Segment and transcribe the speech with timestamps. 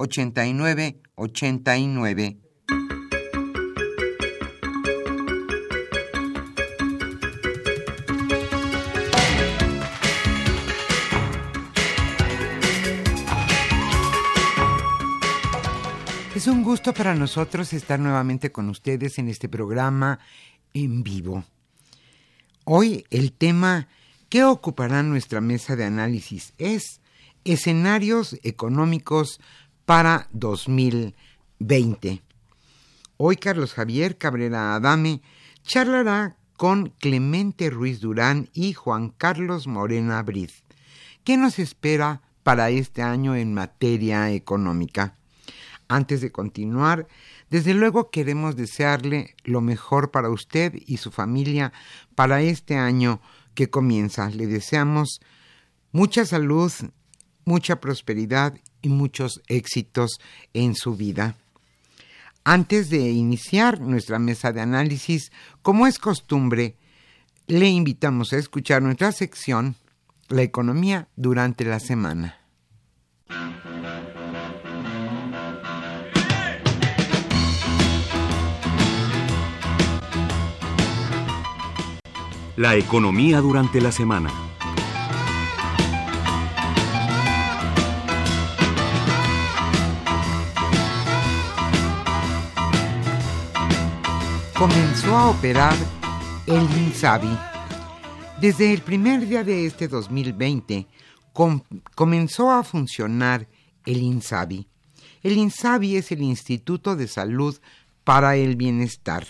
[0.00, 2.38] 8989.
[16.34, 20.18] Es un gusto para nosotros estar nuevamente con ustedes en este programa
[20.72, 21.44] en vivo.
[22.64, 23.88] Hoy el tema
[24.30, 27.02] que ocupará nuestra mesa de análisis es
[27.44, 29.40] escenarios económicos
[29.90, 32.22] para 2020.
[33.16, 35.20] Hoy Carlos Javier Cabrera Adame
[35.64, 40.62] charlará con Clemente Ruiz Durán y Juan Carlos Morena Briz.
[41.24, 45.16] ¿Qué nos espera para este año en materia económica?
[45.88, 47.08] Antes de continuar,
[47.50, 51.72] desde luego queremos desearle lo mejor para usted y su familia
[52.14, 53.20] para este año
[53.54, 54.30] que comienza.
[54.30, 55.20] Le deseamos
[55.90, 56.70] mucha salud,
[57.44, 60.20] mucha prosperidad y muchos éxitos
[60.54, 61.36] en su vida.
[62.44, 65.30] Antes de iniciar nuestra mesa de análisis,
[65.62, 66.76] como es costumbre,
[67.46, 69.76] le invitamos a escuchar nuestra sección
[70.28, 72.38] La economía durante la semana.
[82.56, 84.49] La economía durante la semana.
[94.60, 95.74] Comenzó a operar
[96.46, 97.34] el INSABI.
[98.42, 100.86] Desde el primer día de este 2020
[101.94, 103.48] comenzó a funcionar
[103.86, 104.68] el INSABI.
[105.22, 107.58] El INSABI es el Instituto de Salud
[108.04, 109.26] para el Bienestar.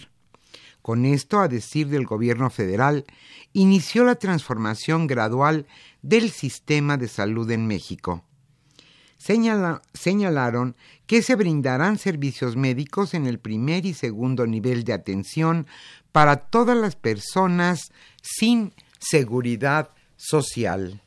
[0.83, 3.05] Con esto, a decir del gobierno federal,
[3.53, 5.69] inició la transformación gradual
[6.03, 8.25] del sistema de salud en México
[9.21, 10.77] señalaron
[11.07, 15.67] que se brindarán servicios médicos en el primer y segundo nivel de atención
[16.11, 17.93] para todas las personas
[18.23, 21.03] sin seguridad social.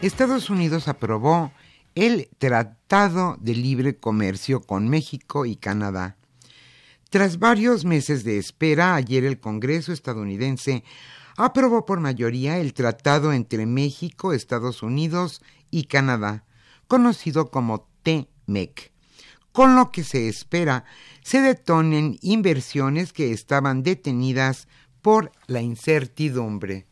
[0.00, 1.52] Estados Unidos aprobó
[1.98, 6.16] el Tratado de Libre Comercio con México y Canadá.
[7.10, 10.84] Tras varios meses de espera, ayer el Congreso estadounidense
[11.36, 15.42] aprobó por mayoría el tratado entre México, Estados Unidos
[15.72, 16.44] y Canadá,
[16.86, 18.92] conocido como TMEC,
[19.50, 20.84] con lo que se espera
[21.24, 24.68] se detonen inversiones que estaban detenidas
[25.02, 26.87] por la incertidumbre.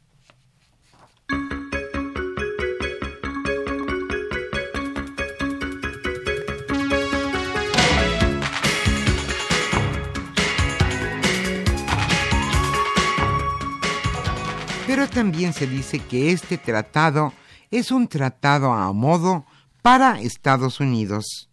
[15.17, 17.33] También se dice que este tratado
[17.71, 19.47] es un tratado a modo
[19.81, 21.49] para Estados Unidos,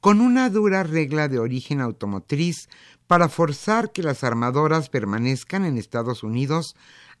[0.00, 2.70] con una dura regla de origen automotriz
[3.06, 6.74] para forzar que las armadoras permanezcan en Estados Unidos,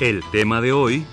[0.00, 1.04] El tema de hoy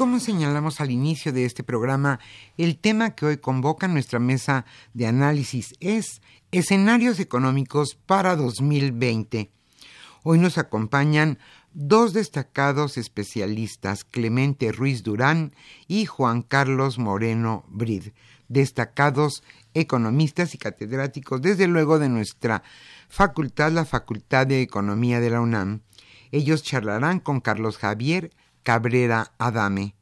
[0.00, 2.20] Como señalamos al inicio de este programa,
[2.56, 4.64] el tema que hoy convoca nuestra mesa
[4.94, 9.50] de análisis es escenarios económicos para 2020.
[10.22, 11.38] Hoy nos acompañan
[11.74, 15.54] dos destacados especialistas, Clemente Ruiz Durán
[15.86, 18.12] y Juan Carlos Moreno Brid,
[18.48, 19.42] destacados
[19.74, 22.62] economistas y catedráticos, desde luego de nuestra
[23.10, 25.82] facultad, la Facultad de Economía de la UNAM.
[26.32, 28.30] Ellos charlarán con Carlos Javier
[28.62, 29.94] Cabrera Adame.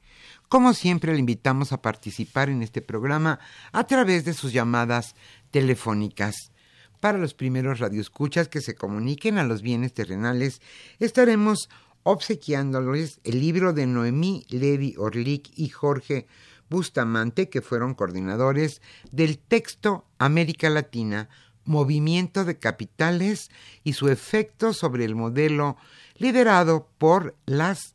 [0.48, 3.38] Como siempre, le invitamos a participar en este programa
[3.72, 5.14] a través de sus llamadas
[5.50, 6.52] telefónicas.
[7.00, 10.60] Para los primeros radioescuchas que se comuniquen a los bienes terrenales,
[10.98, 11.68] estaremos
[12.02, 16.26] obsequiándoles el libro de Noemí Levi Orlik y Jorge
[16.70, 18.80] Bustamante, que fueron coordinadores
[19.12, 21.28] del texto América Latina,
[21.64, 23.50] Movimiento de Capitales
[23.84, 25.76] y su efecto sobre el modelo
[26.16, 27.94] liderado por las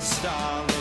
[0.00, 0.77] starlight.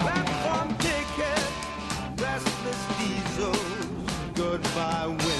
[0.00, 1.44] Platform ticket,
[2.16, 3.58] restless diesels,
[4.34, 5.39] goodbye windows.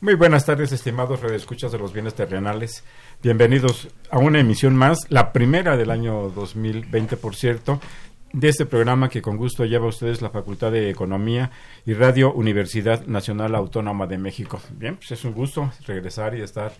[0.00, 2.84] Muy buenas tardes, estimados redescuchas de los bienes terrenales.
[3.20, 7.80] Bienvenidos a una emisión más, la primera del año 2020, por cierto,
[8.32, 11.50] de este programa que con gusto lleva a ustedes la Facultad de Economía
[11.84, 14.60] y Radio Universidad Nacional Autónoma de México.
[14.70, 16.70] Bien, pues es un gusto regresar y estar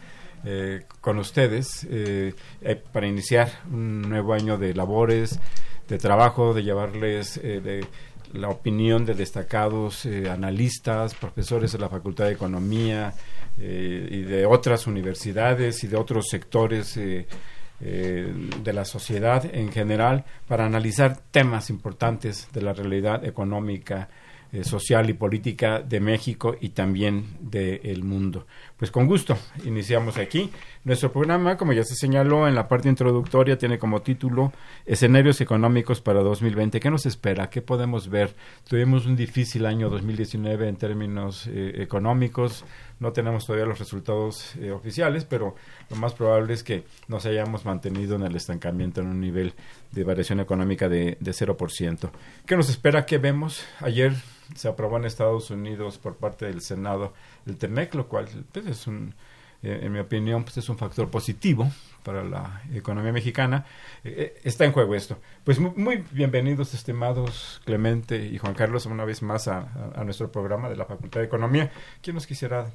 [0.45, 5.41] eh, con ustedes eh, eh, para iniciar un nuevo año de labores,
[5.89, 7.85] de trabajo, de llevarles de
[8.33, 13.15] la opinión de destacados analistas, profesores de la Facultad de Economía
[13.59, 21.19] y de otras universidades y de otros sectores de la sociedad en general para analizar
[21.31, 24.09] temas importantes de la realidad económica
[24.51, 28.47] eh, social y política de México y también del mundo.
[28.79, 30.53] Pues con gusto, iniciamos aquí.
[30.85, 34.53] Nuestro programa, como ya se señaló en la parte introductoria, tiene como título
[34.87, 36.79] Escenarios económicos para 2020.
[36.79, 37.51] ¿Qué nos espera?
[37.51, 38.37] ¿Qué podemos ver?
[38.69, 42.65] Tuvimos un difícil año 2019 en términos eh, económicos.
[43.01, 45.57] No tenemos todavía los resultados eh, oficiales, pero
[45.91, 49.55] lo más probable es que nos hayamos mantenido en el estancamiento en un nivel
[49.91, 52.11] de variación económica de, de 0%.
[52.47, 53.07] ¿Qué nos espera?
[53.07, 53.65] ¿Qué vemos?
[53.81, 54.15] Ayer
[54.55, 57.13] se aprobó en Estados Unidos por parte del Senado
[57.47, 59.15] el TEMEC, lo cual pues, es un,
[59.63, 61.71] eh, en mi opinión, pues es un factor positivo
[62.05, 63.67] para la economía mexicana.
[64.05, 65.19] Eh, eh, está en juego esto.
[65.45, 69.69] Pues muy, bienvenidos, estimados Clemente y Juan Carlos, una vez más a,
[70.05, 71.73] nuestro programa de la Facultad de Economía.
[72.03, 72.71] ¿Quién nos quisiera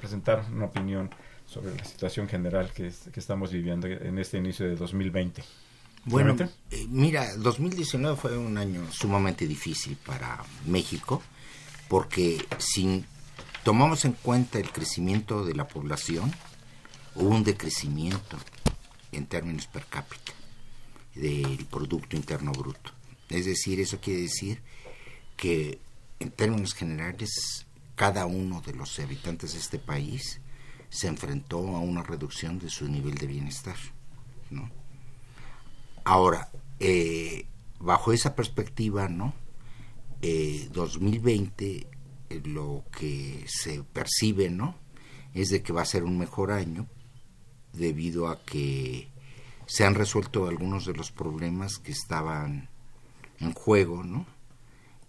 [0.00, 1.10] presentar una opinión
[1.44, 5.42] sobre la situación general que, que estamos viviendo en este inicio de 2020?
[6.04, 6.36] Bueno,
[6.70, 11.22] eh, mira, 2019 fue un año sumamente difícil para México
[11.88, 13.04] porque si
[13.64, 16.32] tomamos en cuenta el crecimiento de la población,
[17.14, 18.38] hubo un decrecimiento
[19.12, 20.32] en términos per cápita
[21.14, 22.92] del Producto Interno Bruto.
[23.28, 24.62] Es decir, eso quiere decir
[25.36, 25.80] que
[26.20, 30.40] en términos generales cada uno de los habitantes de este país
[30.90, 33.76] se enfrentó a una reducción de su nivel de bienestar,
[34.50, 34.70] ¿no?
[36.08, 36.48] Ahora,
[36.80, 37.44] eh,
[37.80, 39.34] bajo esa perspectiva, ¿no?
[40.22, 41.86] 2020 eh,
[42.30, 44.74] eh, lo que se percibe, ¿no?
[45.34, 46.86] Es de que va a ser un mejor año
[47.74, 49.08] debido a que
[49.66, 52.70] se han resuelto algunos de los problemas que estaban
[53.38, 54.24] en juego, ¿no?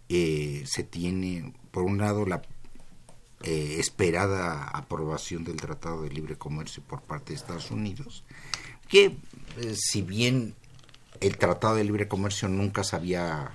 [0.09, 2.41] se tiene, por un lado, la
[3.41, 8.25] esperada aprobación del Tratado de Libre Comercio por parte de Estados Unidos,
[8.89, 9.15] que
[9.75, 10.55] si bien
[11.21, 13.51] el Tratado de Libre Comercio nunca se había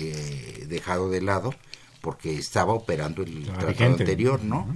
[0.00, 1.54] eh, dejado de lado
[2.00, 4.66] porque estaba operando el tratado anterior, ¿no?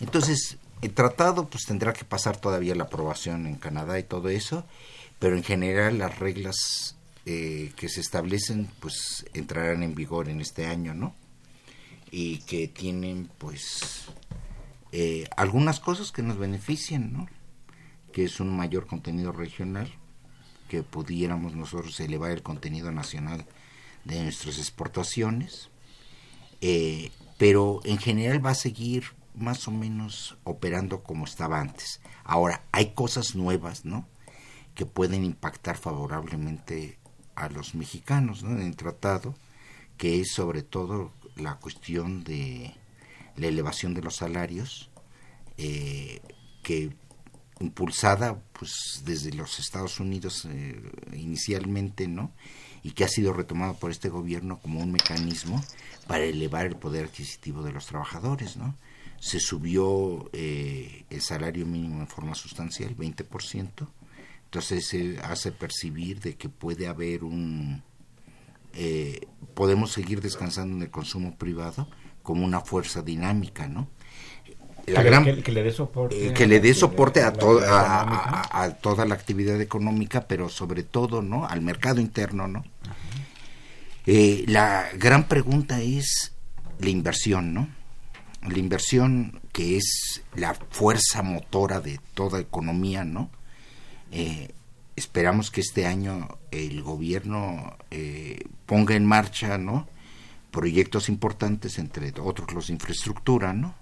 [0.00, 4.66] Entonces, el tratado pues tendrá que pasar todavía la aprobación en Canadá y todo eso,
[5.18, 10.66] pero en general las reglas eh, que se establecen pues entrarán en vigor en este
[10.66, 11.14] año, ¿no?
[12.10, 14.06] Y que tienen pues
[14.92, 17.28] eh, algunas cosas que nos benefician, ¿no?
[18.12, 19.90] Que es un mayor contenido regional,
[20.82, 23.46] pudiéramos nosotros elevar el contenido nacional
[24.04, 25.70] de nuestras exportaciones,
[26.60, 29.04] eh, pero en general va a seguir
[29.34, 32.00] más o menos operando como estaba antes.
[32.24, 34.06] Ahora, hay cosas nuevas, ¿no?
[34.74, 36.98] Que pueden impactar favorablemente
[37.34, 38.50] a los mexicanos, ¿no?
[38.50, 39.34] En el tratado,
[39.96, 42.74] que es sobre todo la cuestión de
[43.36, 44.90] la elevación de los salarios,
[45.58, 46.20] eh,
[46.62, 46.94] que
[47.60, 50.80] impulsada pues desde los Estados Unidos eh,
[51.12, 52.32] inicialmente, ¿no?
[52.82, 55.62] Y que ha sido retomado por este gobierno como un mecanismo
[56.06, 58.76] para elevar el poder adquisitivo de los trabajadores, ¿no?
[59.20, 63.88] Se subió eh, el salario mínimo en forma sustancial, 20%,
[64.44, 67.82] entonces se hace percibir de que puede haber un...
[68.74, 71.88] Eh, podemos seguir descansando en el consumo privado
[72.22, 73.88] como una fuerza dinámica, ¿no?
[74.86, 79.06] La que, gran, que, le dé soporte, eh, que le dé soporte a, a, toda
[79.06, 82.64] la actividad económica, pero sobre todo no al mercado interno, ¿no?
[84.06, 86.32] Eh, la gran pregunta es
[86.78, 87.68] la inversión, ¿no?
[88.42, 93.30] La inversión que es la fuerza motora de toda economía, ¿no?
[94.12, 94.52] Eh,
[94.96, 97.76] esperamos que este año el gobierno
[98.66, 99.88] ponga en marcha, ¿no?
[100.50, 103.74] Proyectos importantes, entre otros los de infraestructura, ¿no?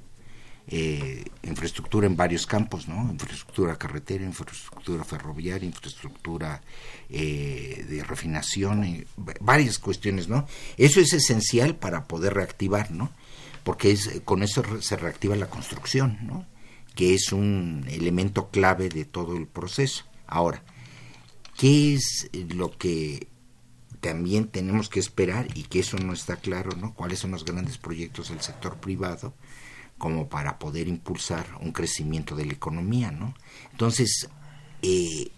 [0.68, 3.10] Eh, infraestructura en varios campos, ¿no?
[3.10, 6.62] Infraestructura carretera, infraestructura ferroviaria, infraestructura
[7.10, 9.04] eh, de refinación,
[9.40, 10.28] varias cuestiones.
[10.76, 13.10] Eso es esencial para poder reactivar, ¿no?
[13.64, 16.46] Porque es, con eso se reactiva la construcción, ¿no?
[16.94, 20.04] Que es un elemento clave de todo el proceso.
[20.26, 20.62] Ahora,
[21.58, 23.26] ¿qué es lo que
[24.00, 26.94] también tenemos que esperar y que eso no está claro, ¿no?
[26.94, 29.34] ¿Cuáles son los grandes proyectos del sector privado
[30.02, 33.36] como para poder impulsar un crecimiento de la economía, ¿no?
[33.70, 34.28] Entonces,
[34.82, 35.30] eh,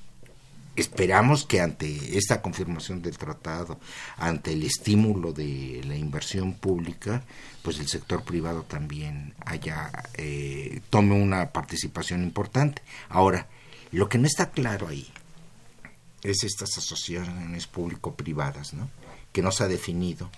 [0.75, 3.79] esperamos que ante esta confirmación del tratado,
[4.17, 7.25] ante el estímulo de la inversión pública,
[7.61, 12.81] pues el sector privado también haya eh, tome una participación importante.
[13.11, 13.49] Ahora,
[13.93, 15.13] lo que no está claro ahí
[16.23, 18.89] es estas asociaciones público-privadas, ¿no?
[19.31, 20.31] Que no se ha definido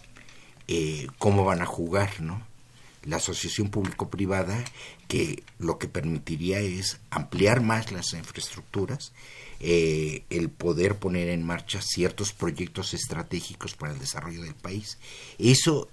[0.67, 2.56] eh, cómo van a jugar, ¿no?
[3.07, 4.63] La asociación público-privada
[5.09, 9.13] que lo que permitiría es ampliar más las infraestructuras,
[9.61, 14.99] eh, el poder poner en marcha ciertos proyectos estratégicos para el desarrollo del país.
[15.39, 15.89] Eso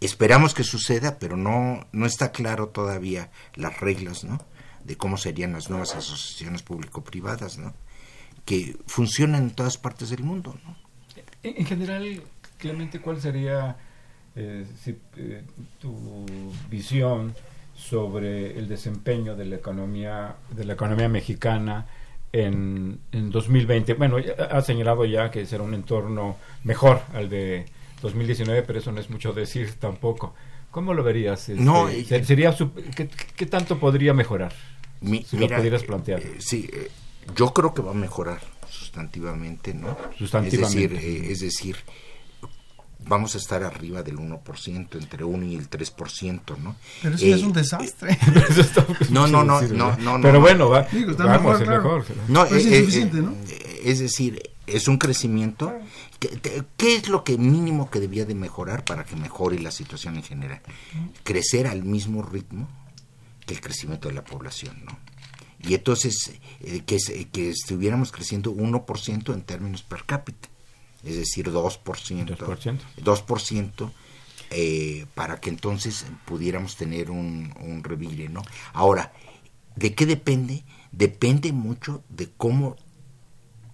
[0.00, 4.38] esperamos que suceda, pero no, no está claro todavía las reglas, ¿no?
[4.84, 7.74] De cómo serían las nuevas asociaciones público-privadas, ¿no?
[8.44, 10.76] Que funcionan en todas partes del mundo, ¿no?
[11.42, 12.22] En, en general,
[12.58, 13.76] Clemente, ¿cuál sería
[14.40, 15.42] eh, si, eh,
[15.80, 15.92] tu
[16.70, 17.34] visión
[17.76, 21.86] sobre el desempeño de la economía de la economía mexicana
[22.32, 23.94] en, en 2020?
[23.94, 24.16] Bueno,
[24.50, 27.66] ha señalado ya que será un entorno mejor al de
[28.02, 30.34] 2019, pero eso no es mucho decir tampoco.
[30.70, 31.48] ¿Cómo lo verías?
[31.48, 34.52] Este, No, eh, se- sería su- ¿qué, qué tanto podría mejorar?
[35.00, 36.20] Mi- si lo pudieras plantear.
[36.20, 36.90] eh, sí, eh,
[37.36, 39.96] yo creo que va a mejorar sustantivamente, ¿no?
[40.16, 40.84] Sustantivamente.
[40.84, 41.76] Es decir, eh, es decir,
[43.08, 46.76] vamos a estar arriba del 1%, entre 1 y el 3%, ¿no?
[47.02, 48.18] Pero eso ya es Eh, un desastre.
[48.50, 50.40] Eso está No, no, no, no, no, no, Pero no.
[50.40, 51.82] bueno, va, Digo, está vamos, mejor, es claro.
[51.82, 52.04] mejor.
[52.28, 53.32] No, Pues eh, es eh, insuficiente, eh, ¿no?
[53.48, 55.72] eh, Es decir, es un crecimiento.
[56.20, 59.70] que- te- ¿Qué es lo que mínimo que debía de mejorar para que mejore la
[59.70, 60.60] situación en general?
[61.24, 62.68] Crecer al mismo ritmo
[63.46, 64.98] que el crecimiento de la población, ¿no?
[65.66, 70.48] Y entonces, eh, que, se- que estuviéramos creciendo 1% en términos per cápita,
[71.04, 72.36] es decir, 2%.
[72.36, 72.78] 2%.
[73.02, 73.92] 2%,
[74.50, 78.42] eh, para que entonces pudiéramos tener un, un revire, ¿no?
[78.72, 79.12] Ahora,
[79.76, 80.64] ¿de qué depende?
[80.92, 82.76] Depende mucho de cómo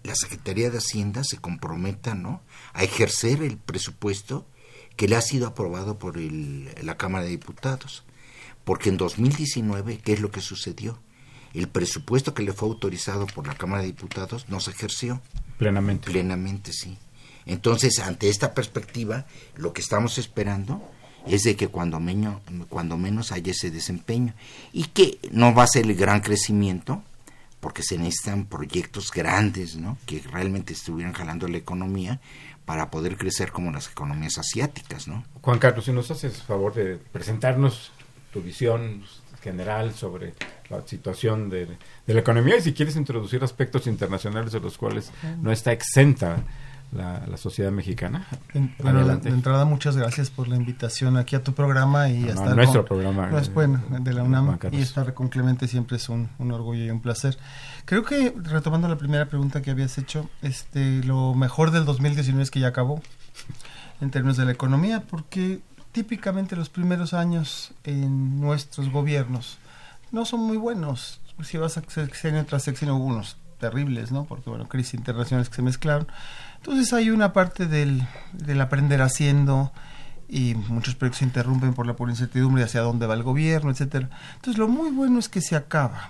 [0.03, 2.43] la Secretaría de Hacienda se comprometa, ¿no?
[2.73, 4.47] A ejercer el presupuesto
[4.97, 8.05] que le ha sido aprobado por el- la Cámara de Diputados.
[8.65, 10.99] Porque en 2019, ¿qué es lo que sucedió?
[11.55, 15.21] El presupuesto que le fue autorizado por la Cámara de Diputados no se ejerció.
[15.59, 16.11] Plenamente.
[16.11, 16.99] Plenamente, sí.
[17.47, 19.27] Entonces, ante esta perspectiva,
[19.57, 20.83] lo que estamos esperando
[21.27, 24.35] es de que cuando, meño- cuando menos haya ese desempeño
[24.73, 27.03] y que no va a ser el gran crecimiento,
[27.61, 29.97] porque se necesitan proyectos grandes, ¿no?
[30.05, 32.21] Que realmente estuvieran jalando la economía
[32.67, 35.25] para poder crecer como las economías asiáticas, ¿no?
[35.41, 37.93] Juan Carlos, si nos haces favor de presentarnos
[38.33, 39.03] tu visión
[39.43, 40.35] general sobre
[40.71, 41.67] la situación de,
[42.07, 46.43] de la economía y si quieres introducir aspectos internacionales de los cuales no está exenta
[46.95, 48.27] la, la sociedad mexicana.
[48.55, 49.29] En- bueno, de, Adelante.
[49.29, 52.41] de entrada, muchas gracias por la invitación aquí a tu programa y No, a no,
[52.43, 55.69] estar nuestro con- programa, No, es eh, bueno, de la UNAM y estar con Clemente
[55.69, 57.37] siempre es un, un orgullo y un placer.
[57.85, 62.51] Creo que, retomando la primera pregunta que habías hecho, este lo mejor del 2019 es
[62.51, 63.03] que ya acabó
[64.01, 65.61] en términos de la economía, porque
[65.93, 69.59] típicamente los primeros años en nuestros gobiernos
[70.13, 71.21] no son muy buenos.
[71.43, 74.25] Si vas a sexenio tras sexenio, hubo unos terribles, ¿no?
[74.25, 76.07] Porque, bueno, crisis internacionales que se mezclaron.
[76.65, 79.71] Entonces hay una parte del, del aprender haciendo
[80.31, 84.09] y muchos proyectos se interrumpen por la pura incertidumbre hacia dónde va el gobierno, etcétera.
[84.37, 86.09] Entonces lo muy bueno es que se acaba,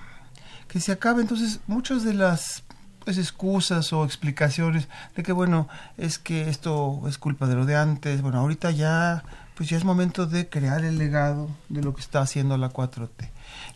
[0.69, 1.21] que se acaba.
[1.21, 2.63] Entonces muchas de las
[3.05, 4.87] pues, excusas o explicaciones
[5.17, 5.67] de que bueno
[5.99, 8.23] es que esto es culpa de lo de antes.
[8.23, 9.25] Bueno, ahorita ya
[9.57, 13.29] pues ya es momento de crear el legado de lo que está haciendo la 4T.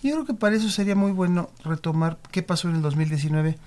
[0.05, 3.59] Yo creo que para eso sería muy bueno retomar qué pasó en el 2019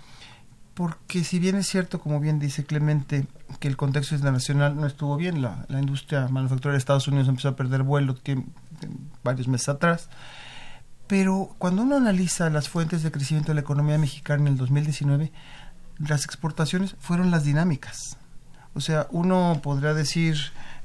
[0.82, 3.28] porque si bien es cierto, como bien dice Clemente,
[3.60, 7.50] que el contexto internacional no estuvo bien, la, la industria manufacturera de Estados Unidos empezó
[7.50, 8.18] a perder vuelo
[9.24, 10.10] varios meses atrás,
[11.06, 15.32] pero cuando uno analiza las fuentes de crecimiento de la economía mexicana en el 2019,
[16.00, 18.18] las exportaciones fueron las dinámicas.
[18.74, 20.36] O sea, uno podrá decir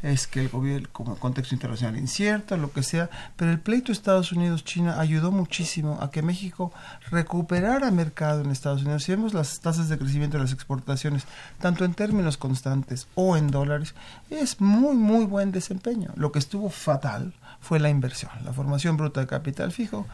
[0.03, 4.33] es que el gobierno, como contexto internacional incierto, lo que sea, pero el pleito Estados
[4.33, 6.73] Unidos-China ayudó muchísimo a que México
[7.11, 9.05] recuperara mercado en Estados Unidos.
[9.05, 11.25] Si vemos las tasas de crecimiento de las exportaciones,
[11.61, 13.95] tanto en términos constantes o en dólares,
[14.31, 16.13] es muy, muy buen desempeño.
[16.17, 20.07] Lo que estuvo fatal fue la inversión, la formación bruta de capital fijo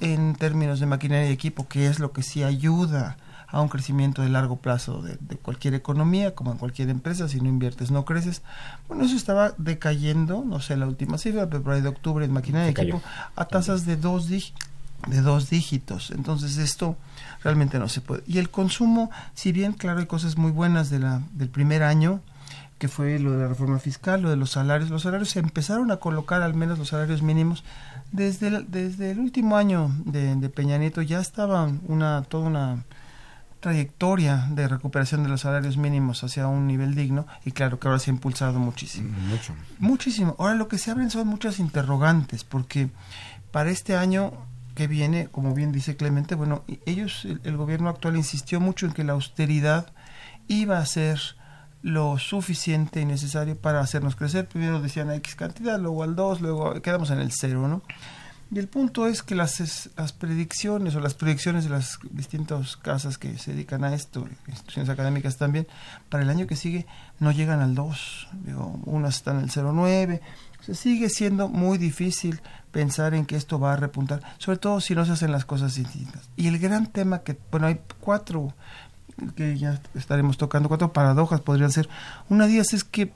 [0.00, 3.16] en términos de maquinaria y equipo, que es lo que sí ayuda
[3.50, 7.40] a un crecimiento de largo plazo de, de, cualquier economía, como en cualquier empresa, si
[7.40, 8.42] no inviertes no creces.
[8.88, 12.32] Bueno, eso estaba decayendo, no sé la última cifra, pero por ahí de octubre en
[12.32, 13.02] maquinaria y equipo,
[13.36, 16.10] a tasas de dos, de dos dígitos.
[16.10, 16.96] Entonces esto
[17.42, 18.22] realmente no se puede.
[18.26, 22.20] Y el consumo, si bien claro hay cosas muy buenas de la, del primer año,
[22.78, 24.90] que fue lo de la reforma fiscal, lo de los salarios.
[24.90, 27.64] Los salarios se empezaron a colocar, al menos los salarios mínimos,
[28.12, 32.84] desde el, desde el último año de, de Peña Nieto ya estaba una, toda una
[33.60, 37.98] trayectoria de recuperación de los salarios mínimos hacia un nivel digno y claro que ahora
[37.98, 39.16] se ha impulsado muchísimo.
[39.28, 39.54] Mucho.
[39.78, 40.36] Muchísimo.
[40.38, 42.90] Ahora lo que se abren son muchas interrogantes porque
[43.50, 44.32] para este año
[44.74, 48.92] que viene, como bien dice Clemente, bueno, ellos, el, el gobierno actual insistió mucho en
[48.92, 49.92] que la austeridad
[50.46, 51.20] iba a ser
[51.82, 54.48] lo suficiente y necesario para hacernos crecer.
[54.48, 57.82] Primero decían a X cantidad, luego al 2, luego quedamos en el 0, ¿no?
[58.50, 63.18] Y el punto es que las, las predicciones o las proyecciones de las distintas casas
[63.18, 65.66] que se dedican a esto, instituciones académicas también,
[66.08, 66.86] para el año que sigue
[67.20, 68.28] no llegan al 2.
[68.46, 70.20] Digo, unas están en el 0,9.
[70.60, 72.40] O sea, sigue siendo muy difícil
[72.72, 75.74] pensar en que esto va a repuntar, sobre todo si no se hacen las cosas
[75.74, 76.30] distintas.
[76.36, 78.54] Y el gran tema que, bueno, hay cuatro
[79.36, 81.88] que ya estaremos tocando, cuatro paradojas podrían ser.
[82.28, 83.12] Una de ellas es que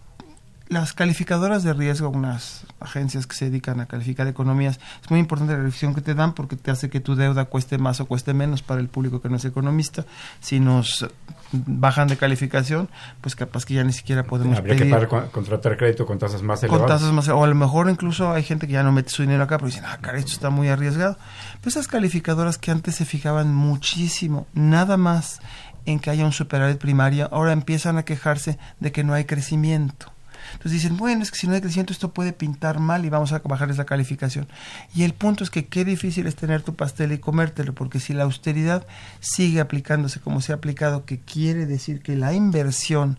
[0.73, 5.53] las calificadoras de riesgo, unas agencias que se dedican a calificar economías, es muy importante
[5.53, 8.33] la revisión que te dan porque te hace que tu deuda cueste más o cueste
[8.33, 10.07] menos para el público que no es economista.
[10.41, 11.07] Si nos
[11.53, 12.89] bajan de calificación,
[13.21, 14.99] pues capaz que ya ni siquiera podemos Habría pedir.
[14.99, 16.81] que pagar, contratar crédito con tasas más elevadas.
[16.81, 19.23] Con tasas más, o a lo mejor incluso hay gente que ya no mete su
[19.23, 21.19] dinero acá porque dicen, ah, cara, esto está muy arriesgado.
[21.61, 25.41] Pero esas calificadoras que antes se fijaban muchísimo, nada más
[25.85, 30.12] en que haya un superávit primario, ahora empiezan a quejarse de que no hay crecimiento.
[30.53, 33.33] Entonces dicen, bueno, es que si no hay crecimiento esto puede pintar mal y vamos
[33.33, 34.49] a bajar esa calificación.
[34.95, 38.13] Y el punto es que qué difícil es tener tu pastel y comértelo, porque si
[38.13, 38.87] la austeridad
[39.21, 43.19] sigue aplicándose como se ha aplicado, que quiere decir que la inversión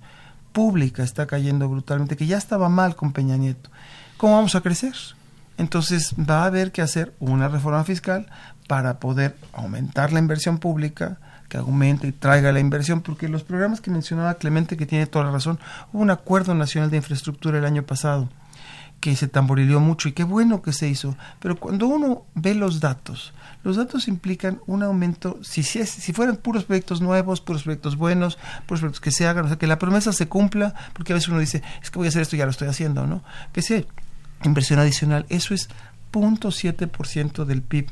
[0.52, 3.70] pública está cayendo brutalmente, que ya estaba mal con Peña Nieto,
[4.18, 4.94] ¿cómo vamos a crecer?
[5.58, 8.28] Entonces va a haber que hacer una reforma fiscal
[8.68, 11.18] para poder aumentar la inversión pública,
[11.54, 15.26] que aumente y traiga la inversión, porque los programas que mencionaba Clemente, que tiene toda
[15.26, 15.60] la razón,
[15.92, 18.28] hubo un acuerdo nacional de infraestructura el año pasado
[19.00, 22.80] que se tamborileó mucho y qué bueno que se hizo, pero cuando uno ve los
[22.80, 27.98] datos, los datos implican un aumento, si, si, si fueran puros proyectos nuevos, puros proyectos
[27.98, 31.16] buenos, puros proyectos que se hagan, o sea, que la promesa se cumpla, porque a
[31.16, 33.24] veces uno dice, es que voy a hacer esto, ya lo estoy haciendo, ¿no?
[33.52, 33.84] Que sea
[34.44, 35.70] inversión adicional, eso es
[36.12, 37.92] 0.7% del PIB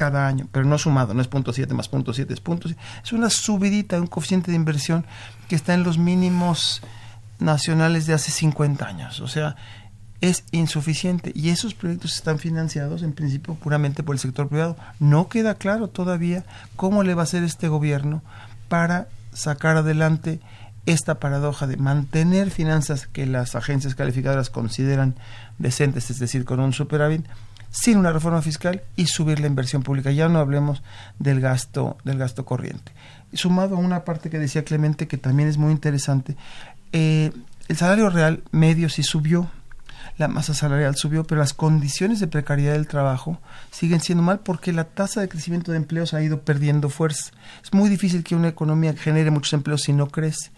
[0.00, 3.12] cada año, pero no sumado, no es punto .7 más punto .7, es punto es
[3.12, 5.04] una subidita, un coeficiente de inversión
[5.46, 6.80] que está en los mínimos
[7.38, 9.56] nacionales de hace 50 años, o sea,
[10.22, 11.32] es insuficiente.
[11.34, 14.74] Y esos proyectos están financiados en principio puramente por el sector privado.
[15.00, 18.22] No queda claro todavía cómo le va a hacer este gobierno
[18.68, 20.40] para sacar adelante
[20.86, 25.14] esta paradoja de mantener finanzas que las agencias calificadoras consideran
[25.58, 27.26] decentes, es decir, con un superávit,
[27.70, 30.10] sin una reforma fiscal y subir la inversión pública.
[30.10, 30.82] Ya no hablemos
[31.18, 32.92] del gasto, del gasto corriente.
[33.32, 36.36] Sumado a una parte que decía Clemente que también es muy interesante,
[36.92, 37.30] eh,
[37.68, 39.48] el salario real medio sí subió,
[40.18, 44.72] la masa salarial subió, pero las condiciones de precariedad del trabajo siguen siendo mal porque
[44.72, 47.30] la tasa de crecimiento de empleos ha ido perdiendo fuerza.
[47.62, 50.50] Es muy difícil que una economía genere muchos empleos si no crece.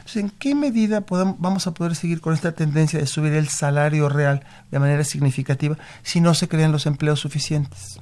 [0.00, 1.04] Entonces, ¿en qué medida
[1.38, 5.78] vamos a poder seguir con esta tendencia de subir el salario real de manera significativa
[6.02, 8.00] si no se crean los empleos suficientes?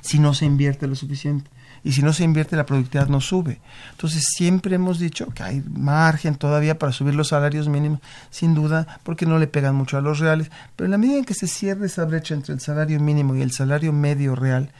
[0.00, 1.50] Si no se invierte lo suficiente.
[1.84, 3.60] Y si no se invierte, la productividad no sube.
[3.92, 9.00] Entonces, siempre hemos dicho que hay margen todavía para subir los salarios mínimos, sin duda,
[9.04, 10.50] porque no le pegan mucho a los reales.
[10.76, 13.42] Pero en la medida en que se cierre esa brecha entre el salario mínimo y
[13.42, 14.72] el salario medio real,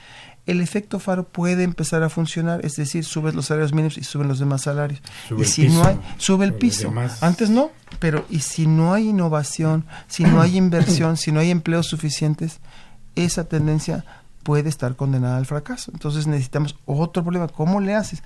[0.48, 4.28] el efecto faro puede empezar a funcionar, es decir, subes los salarios mínimos y suben
[4.28, 5.02] los demás salarios.
[5.28, 6.92] Sube y si piso, no hay, sube el los piso.
[7.20, 11.50] Antes no, pero y si no hay innovación, si no hay inversión, si no hay
[11.50, 12.60] empleos suficientes,
[13.14, 14.06] esa tendencia
[14.42, 15.90] puede estar condenada al fracaso.
[15.92, 17.48] Entonces necesitamos otro problema.
[17.48, 18.22] ¿Cómo le haces?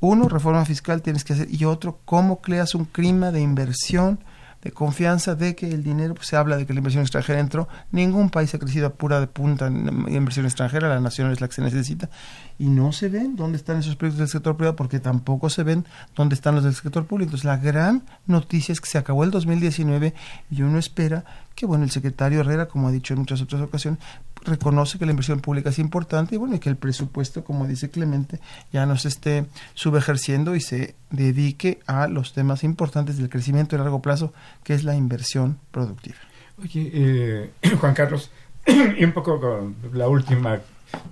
[0.00, 4.20] Uno, reforma fiscal tienes que hacer y otro, ¿cómo creas un clima de inversión
[4.62, 7.68] de confianza de que el dinero, pues se habla de que la inversión extranjera entró,
[7.92, 11.48] ningún país ha crecido a pura de punta en inversión extranjera, la nación es la
[11.48, 12.10] que se necesita,
[12.58, 15.86] y no se ven dónde están esos proyectos del sector privado porque tampoco se ven
[16.16, 17.28] dónde están los del sector público.
[17.28, 20.14] Entonces la gran noticia es que se acabó el 2019
[20.50, 24.00] y uno espera que bueno, el secretario Herrera, como ha dicho en muchas otras ocasiones,
[24.44, 27.90] reconoce que la inversión pública es importante y bueno, y que el presupuesto, como dice
[27.90, 28.38] Clemente,
[28.72, 33.80] ya no se esté subejerciendo y se dedique a los temas importantes del crecimiento a
[33.80, 36.18] largo plazo, que es la inversión productiva.
[36.62, 38.30] Oye, eh, Juan Carlos,
[38.66, 40.60] y un poco con la última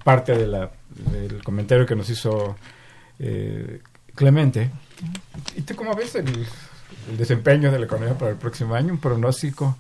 [0.04, 0.70] parte de la,
[1.12, 2.56] del comentario que nos hizo
[3.18, 3.80] eh,
[4.14, 4.70] Clemente.
[5.56, 6.26] ¿Y tú cómo ves el,
[7.10, 8.94] el desempeño de la economía para el próximo año?
[8.94, 9.76] Un pronóstico.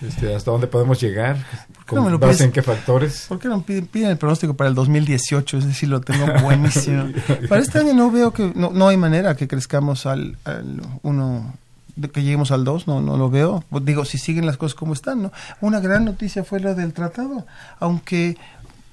[0.00, 1.36] Este, ¿Hasta dónde podemos llegar?
[1.36, 3.26] ¿Por qué no ¿Con base en qué factores?
[3.28, 5.58] ¿Por qué no piden, piden el pronóstico para el 2018?
[5.58, 7.12] Es decir, lo tengo buenísimo.
[7.48, 11.54] para este año no veo que, no, no hay manera que crezcamos al, al uno,
[11.94, 13.64] de que lleguemos al 2, no, no lo veo.
[13.82, 15.32] Digo, si siguen las cosas como están, ¿no?
[15.60, 17.46] Una gran noticia fue lo del tratado,
[17.78, 18.36] aunque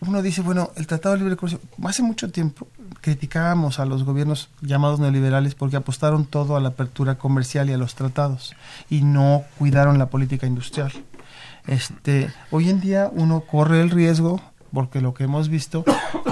[0.01, 2.67] uno dice, bueno, el Tratado de Libre Comercio, hace mucho tiempo
[3.01, 7.77] criticábamos a los gobiernos llamados neoliberales porque apostaron todo a la apertura comercial y a
[7.77, 8.55] los tratados
[8.89, 10.91] y no cuidaron la política industrial.
[11.67, 14.41] Este, hoy en día uno corre el riesgo
[14.73, 15.83] porque lo que hemos visto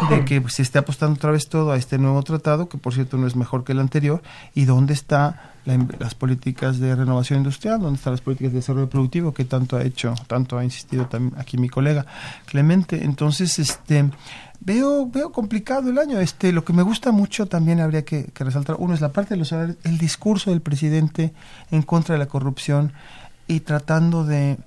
[0.10, 3.18] de que se esté apostando otra vez todo a este nuevo tratado, que por cierto
[3.18, 4.22] no es mejor que el anterior,
[4.56, 5.54] y dónde está
[6.00, 9.84] las políticas de renovación industrial, dónde están las políticas de desarrollo productivo que tanto ha
[9.84, 12.06] hecho, tanto ha insistido también aquí mi colega
[12.46, 13.04] Clemente.
[13.04, 14.10] Entonces, este
[14.60, 16.20] veo veo complicado el año.
[16.20, 19.36] Este lo que me gusta mucho también habría que, que resaltar uno es la parte
[19.36, 21.34] de los salarios, el discurso del presidente
[21.72, 22.94] en contra de la corrupción
[23.48, 24.58] y tratando de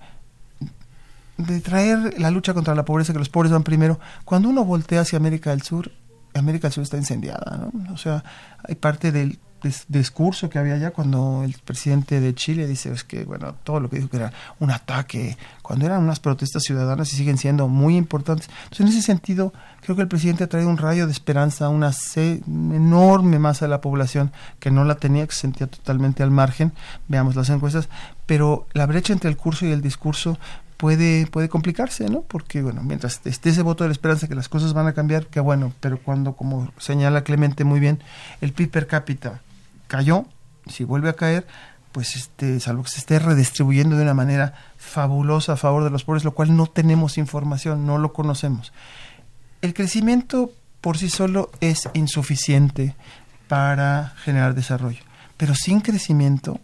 [1.37, 3.99] de traer la lucha contra la pobreza, que los pobres van primero.
[4.25, 5.91] Cuando uno voltea hacia América del Sur,
[6.35, 7.93] América del Sur está incendiada, ¿no?
[7.93, 8.23] O sea,
[8.65, 13.05] hay parte del dis- discurso que había allá cuando el presidente de Chile dice es
[13.05, 17.13] que, bueno, todo lo que dijo que era un ataque, cuando eran unas protestas ciudadanas
[17.13, 18.49] y siguen siendo muy importantes.
[18.65, 21.69] Entonces, en ese sentido, creo que el presidente ha traído un rayo de esperanza a
[21.69, 21.93] una
[22.47, 26.73] enorme masa de la población que no la tenía, que se sentía totalmente al margen.
[27.09, 27.89] Veamos las encuestas,
[28.27, 30.39] pero la brecha entre el curso y el discurso
[30.77, 32.23] puede, puede complicarse, ¿no?
[32.23, 35.27] Porque, bueno, mientras esté ese voto de la esperanza que las cosas van a cambiar,
[35.27, 38.03] que bueno, pero cuando, como señala Clemente muy bien,
[38.41, 39.41] el PIB per cápita
[39.93, 40.25] cayó,
[40.69, 41.47] si vuelve a caer,
[41.93, 46.05] pues este, salvo que se esté redistribuyendo de una manera fabulosa a favor de los
[46.05, 48.73] pobres, lo cual no tenemos información, no lo conocemos.
[49.61, 50.51] El crecimiento
[50.81, 52.97] por sí solo es insuficiente
[53.49, 55.03] para generar desarrollo,
[55.37, 56.59] pero sin crecimiento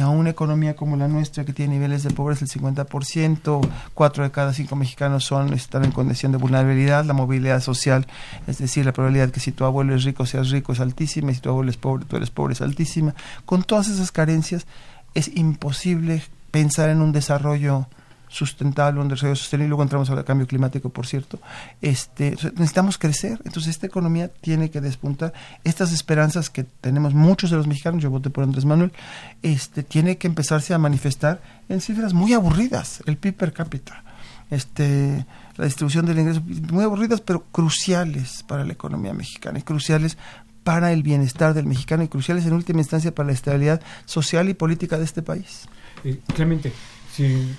[0.00, 4.30] a una economía como la nuestra que tiene niveles de pobreza del 50%, cuatro de
[4.30, 8.06] cada cinco mexicanos son están en condición de vulnerabilidad, la movilidad social,
[8.46, 11.34] es decir, la probabilidad que si tu abuelo es rico seas rico es altísima, y
[11.34, 13.14] si tu abuelo es pobre tú eres pobre es altísima.
[13.44, 14.66] Con todas esas carencias
[15.14, 17.88] es imposible pensar en un desarrollo
[18.34, 21.38] sustentable, un desarrollo sostenible, luego entramos al cambio climático, por cierto,
[21.80, 27.56] este, necesitamos crecer, entonces esta economía tiene que despuntar, estas esperanzas que tenemos muchos de
[27.56, 28.92] los mexicanos, yo voté por Andrés Manuel,
[29.42, 34.02] este, tiene que empezarse a manifestar en cifras muy aburridas, el PIB per cápita,
[34.50, 35.24] este,
[35.56, 36.42] la distribución del ingreso,
[36.72, 40.18] muy aburridas, pero cruciales para la economía mexicana y cruciales
[40.64, 44.54] para el bienestar del mexicano y cruciales en última instancia para la estabilidad social y
[44.54, 45.68] política de este país.
[46.02, 46.72] Eh, Clemente,
[47.12, 47.54] si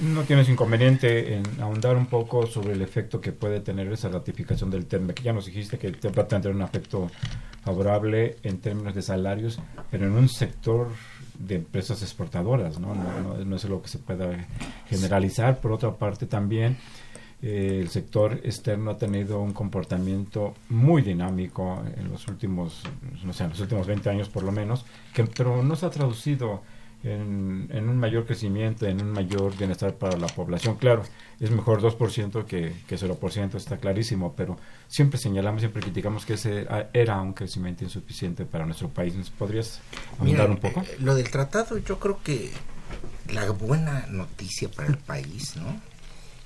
[0.00, 4.70] no tienes inconveniente en ahondar un poco sobre el efecto que puede tener esa ratificación
[4.70, 7.10] del TERME, que ya nos dijiste que te va tener un efecto
[7.62, 9.58] favorable en términos de salarios,
[9.90, 10.88] pero en un sector
[11.38, 12.94] de empresas exportadoras, ¿no?
[12.94, 14.46] No, no, no es lo que se pueda
[14.88, 15.60] generalizar.
[15.60, 16.76] Por otra parte, también
[17.42, 22.82] eh, el sector externo ha tenido un comportamiento muy dinámico en los últimos,
[23.24, 25.90] no sé, en los últimos 20 años por lo menos, que, pero no se ha
[25.90, 26.62] traducido
[27.06, 30.76] en, en un mayor crecimiento, en un mayor bienestar para la población.
[30.76, 31.02] Claro,
[31.40, 36.66] es mejor 2% que, que 0%, está clarísimo, pero siempre señalamos, siempre criticamos que ese
[36.92, 39.14] era- un crecimiento insuficiente para nuestro país.
[39.14, 39.80] ¿Nos podrías
[40.18, 40.80] ahondar un poco?
[40.82, 42.50] eh, lo del tratado, yo creo que
[43.32, 45.80] la buena noticia para el país, ¿no?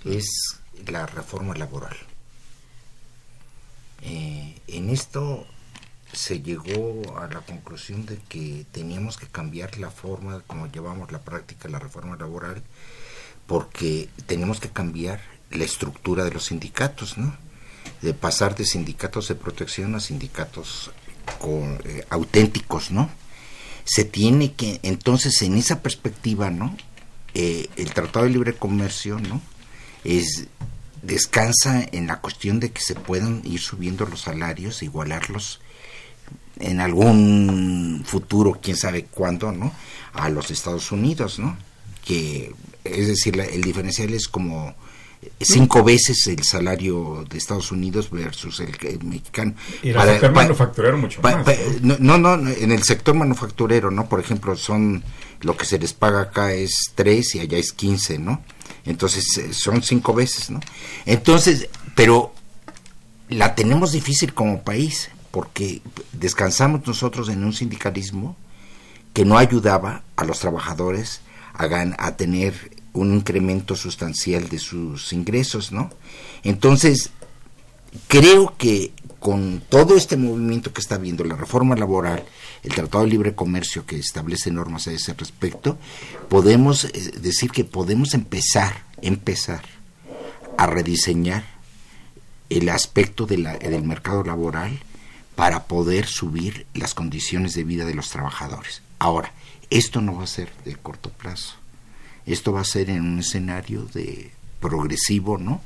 [0.05, 0.27] Es
[0.87, 1.96] la reforma laboral.
[4.03, 5.46] Eh, en esto
[6.12, 11.20] se llegó a la conclusión de que teníamos que cambiar la forma como llevamos la
[11.20, 12.62] práctica la reforma laboral
[13.46, 15.20] porque tenemos que cambiar
[15.51, 17.37] la estructura de los sindicatos, ¿no?
[18.01, 20.92] De pasar de sindicatos de protección a sindicatos
[21.40, 23.11] con, eh, auténticos, ¿no?
[23.85, 26.77] Se tiene que, entonces, en esa perspectiva, ¿no?
[27.35, 29.42] Eh, el Tratado de Libre Comercio, ¿no?
[30.05, 30.46] Es
[31.03, 35.61] descansa en la cuestión de que se puedan ir subiendo los salarios, igualarlos
[36.59, 39.73] en algún futuro, quién sabe cuándo, ¿no?
[40.12, 41.57] A los Estados Unidos, ¿no?
[42.05, 42.53] Que
[42.85, 44.75] es decir, la- el diferencial es como
[45.38, 49.55] cinco veces el salario de Estados Unidos versus el, el mexicano.
[49.83, 51.47] Y el Para- sector pa- manufacturero mucho pa- más.
[51.83, 51.97] ¿no?
[51.99, 54.09] no, no, no, en el sector manufacturero, ¿no?
[54.09, 55.03] Por ejemplo, son
[55.43, 58.43] lo que se les paga acá es 3 y allá es 15, ¿no?
[58.87, 60.61] Entonces eh, son cinco veces, ¿no?
[61.05, 62.35] Entonces, pero
[63.29, 68.37] la tenemos difícil como país porque descansamos nosotros en un sindicalismo
[69.12, 71.21] que no ayudaba a los trabajadores
[71.55, 71.64] a,
[71.99, 72.55] a tener
[72.93, 75.90] un incremento sustancial de sus ingresos, ¿no?
[76.43, 77.11] Entonces,
[78.09, 82.25] creo que con todo este movimiento que está viendo, la reforma laboral,
[82.62, 85.79] el Tratado de Libre Comercio que establece normas a ese respecto,
[86.29, 89.62] podemos eh, decir que podemos empezar, empezar
[90.57, 91.45] a rediseñar
[92.49, 94.81] el aspecto de del mercado laboral
[95.35, 98.83] para poder subir las condiciones de vida de los trabajadores.
[98.99, 99.33] Ahora,
[99.71, 101.55] esto no va a ser de corto plazo.
[102.27, 105.62] Esto va a ser en un escenario de progresivo, ¿no?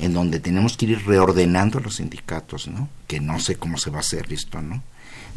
[0.00, 2.88] En donde tenemos que ir reordenando los sindicatos, ¿no?
[3.06, 4.82] Que no sé cómo se va a hacer esto, ¿no?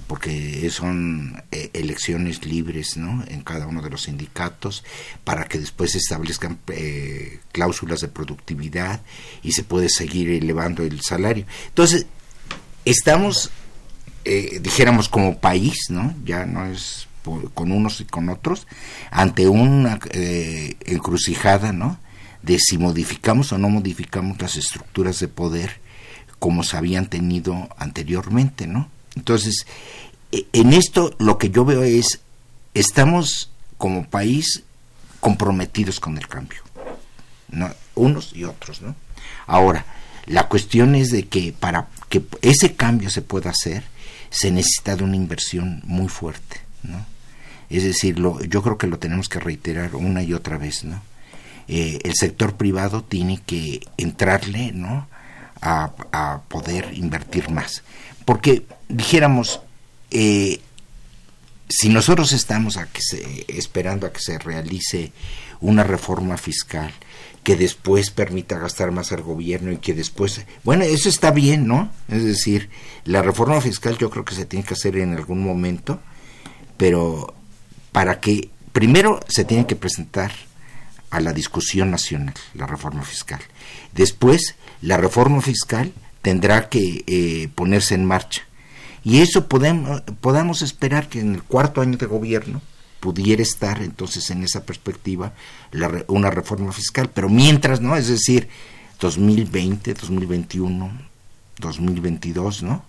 [0.07, 3.23] Porque son eh, elecciones libres, ¿no?
[3.27, 4.83] En cada uno de los sindicatos
[5.23, 9.01] para que después se establezcan eh, cláusulas de productividad
[9.41, 11.45] y se puede seguir elevando el salario.
[11.67, 12.05] Entonces,
[12.85, 13.51] estamos
[14.25, 16.13] eh, dijéramos como país, ¿no?
[16.25, 18.67] Ya no es por- con unos y con otros,
[19.11, 21.97] ante una eh, encrucijada, ¿no?
[22.41, 25.79] De si modificamos o no modificamos las estructuras de poder
[26.39, 28.89] como se habían tenido anteriormente, ¿no?
[29.15, 29.65] Entonces,
[30.31, 32.19] e- en esto lo que yo veo es,
[32.73, 34.63] estamos como país
[35.19, 36.59] comprometidos con el cambio,
[37.49, 37.69] ¿no?
[37.95, 38.95] unos y otros, ¿no?
[39.47, 39.85] Ahora,
[40.25, 43.83] la cuestión es de que para que ese cambio se pueda hacer,
[44.33, 47.05] se necesita de una inversión muy fuerte, ¿no?
[47.69, 51.01] Es decir, lo, yo creo que lo tenemos que reiterar una y otra vez, ¿no?
[51.67, 55.07] Eh, el sector privado tiene que entrarle, ¿no?
[55.61, 57.83] A, a poder invertir más.
[58.25, 59.61] Porque, dijéramos,
[60.09, 60.61] eh,
[61.69, 62.77] si nosotros estamos
[63.47, 65.11] esperando a que se realice
[65.61, 66.91] una reforma fiscal
[67.43, 71.91] que después permita gastar más al gobierno y que después, bueno, eso está bien, ¿no?
[72.07, 72.69] Es decir,
[73.05, 75.99] la reforma fiscal yo creo que se tiene que hacer en algún momento,
[76.77, 77.33] pero
[77.91, 80.31] para que primero se tiene que presentar
[81.11, 83.41] a la discusión nacional la reforma fiscal.
[83.93, 88.43] Después, la reforma fiscal tendrá que eh, ponerse en marcha.
[89.03, 92.61] Y eso podemos, podamos esperar que en el cuarto año de gobierno
[93.03, 95.33] pudiera estar entonces en esa perspectiva
[95.71, 97.09] la una reforma fiscal.
[97.13, 97.97] Pero mientras, ¿no?
[97.97, 98.47] Es decir,
[99.01, 100.89] 2020, 2021,
[101.59, 102.85] 2022, ¿no?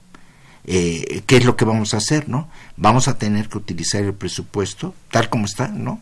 [0.66, 2.48] Eh, ¿Qué es lo que vamos a hacer, no?
[2.76, 6.00] Vamos a tener que utilizar el presupuesto tal como está, ¿no?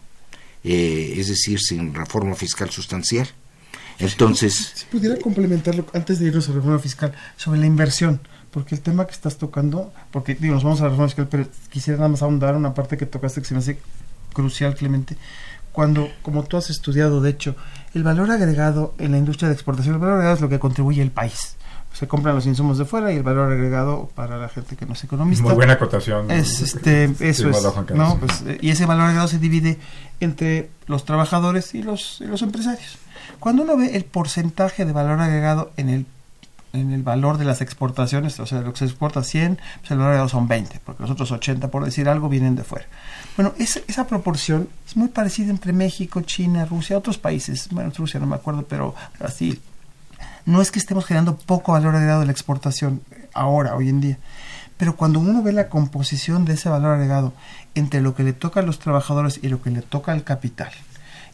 [0.63, 3.29] Eh, es decir, sin reforma fiscal sustancial.
[3.99, 8.21] Entonces, Si pudiera complementarlo antes de irnos a la reforma fiscal, sobre la inversión,
[8.51, 11.47] porque el tema que estás tocando, porque digo, nos vamos a la reforma fiscal, pero
[11.71, 13.79] quisiera nada más ahondar una parte que tocaste que se me hace
[14.33, 15.17] crucial, Clemente.
[15.73, 17.57] Cuando, como tú has estudiado, de hecho,
[17.95, 21.01] el valor agregado en la industria de exportación, el valor agregado es lo que contribuye
[21.01, 21.57] el país.
[21.95, 24.95] Se compran los insumos de fuera y el valor agregado para la gente que no
[24.95, 25.45] es economista.
[25.45, 26.31] Muy buena acotación.
[26.31, 27.63] Es, este, eso es.
[27.95, 28.19] ¿no?
[28.19, 29.79] Pues, y ese valor agregado se divide
[30.21, 32.99] entre los trabajadores y los, y los empresarios.
[33.41, 36.07] Cuando uno ve el porcentaje de valor agregado en el
[36.73, 39.99] en el valor de las exportaciones, o sea, lo que se exporta 100, pues el
[39.99, 42.87] valor agregado son 20, porque los otros 80, por decir algo, vienen de fuera.
[43.37, 48.27] Bueno, esa, proporción es muy parecida entre México, China, Rusia, otros países, bueno, Rusia no
[48.27, 49.61] me acuerdo, pero Brasil.
[50.45, 54.01] No es que estemos generando poco valor agregado de la exportación eh, ahora, hoy en
[54.01, 54.19] día,
[54.77, 57.33] pero cuando uno ve la composición de ese valor agregado
[57.75, 60.73] entre lo que le toca a los trabajadores y lo que le toca al capital,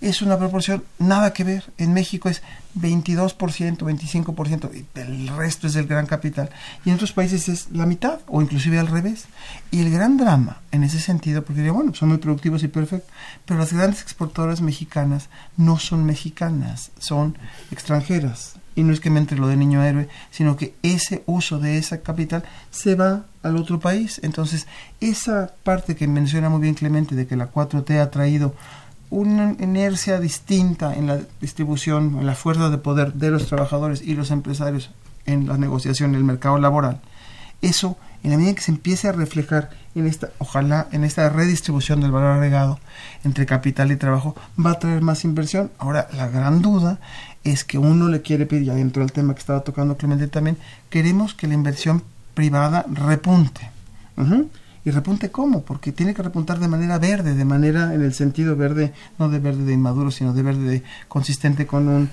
[0.01, 1.65] es una proporción nada que ver.
[1.77, 2.43] En México es
[2.77, 3.37] 22%,
[3.79, 6.51] 25%, y el resto es del gran capital.
[6.85, 9.27] Y en otros países es la mitad, o inclusive al revés.
[9.71, 13.11] Y el gran drama en ese sentido, porque digo, bueno, son muy productivos y perfectos,
[13.45, 17.37] pero las grandes exportadoras mexicanas no son mexicanas, son
[17.71, 18.55] extranjeras.
[18.77, 21.79] Y no es que me entre lo de niño héroe, sino que ese uso de
[21.79, 24.21] esa capital se va al otro país.
[24.23, 24.69] Entonces,
[25.01, 28.55] esa parte que menciona muy bien Clemente de que la 4T ha traído
[29.11, 34.15] una inercia distinta en la distribución, en la fuerza de poder de los trabajadores y
[34.15, 34.91] los empresarios
[35.27, 37.01] en la negociación, en el mercado laboral.
[37.61, 42.01] Eso, en la medida que se empiece a reflejar en esta, ojalá, en esta redistribución
[42.01, 42.79] del valor agregado
[43.25, 45.71] entre capital y trabajo, va a traer más inversión.
[45.79, 47.01] Ahora, la gran duda
[47.45, 50.59] es que uno le quiere pedir, ya dentro del tema que estaba tocando Clemente también,
[50.91, 52.03] queremos que la inversión
[52.35, 53.71] privada repunte.
[54.89, 58.57] Y repunte cómo, porque tiene que repuntar de manera verde, de manera en el sentido
[58.57, 62.09] verde, no de verde de inmaduro, sino de verde de- consistente con un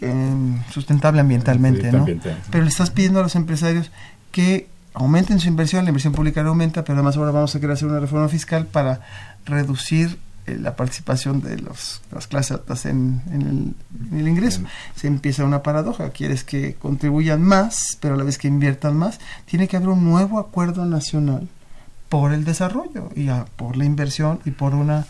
[0.00, 1.98] em, sustentable ambientalmente, ¿no?
[1.98, 2.36] ambiental.
[2.50, 3.90] Pero le estás pidiendo a los empresarios
[4.32, 7.74] que aumenten su inversión, la inversión pública no aumenta, pero además ahora vamos a querer
[7.74, 9.00] hacer una reforma fiscal para
[9.44, 13.74] reducir eh, la participación de los, las clases altas en, en el,
[14.12, 14.62] en el ingreso.
[14.96, 19.20] Se empieza una paradoja, quieres que contribuyan más, pero a la vez que inviertan más,
[19.44, 21.48] tiene que haber un nuevo acuerdo nacional
[22.08, 25.06] por el desarrollo y ah, por la inversión y por una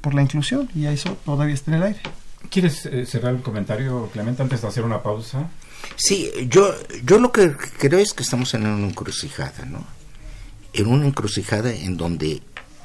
[0.00, 2.00] por la inclusión y eso todavía está en el aire.
[2.50, 5.48] ¿Quieres eh, cerrar el comentario, Clemente, antes de hacer una pausa?
[5.96, 6.74] Sí, yo,
[7.04, 9.84] yo lo que creo es que estamos en una encrucijada, ¿no?
[10.72, 12.42] En una encrucijada en donde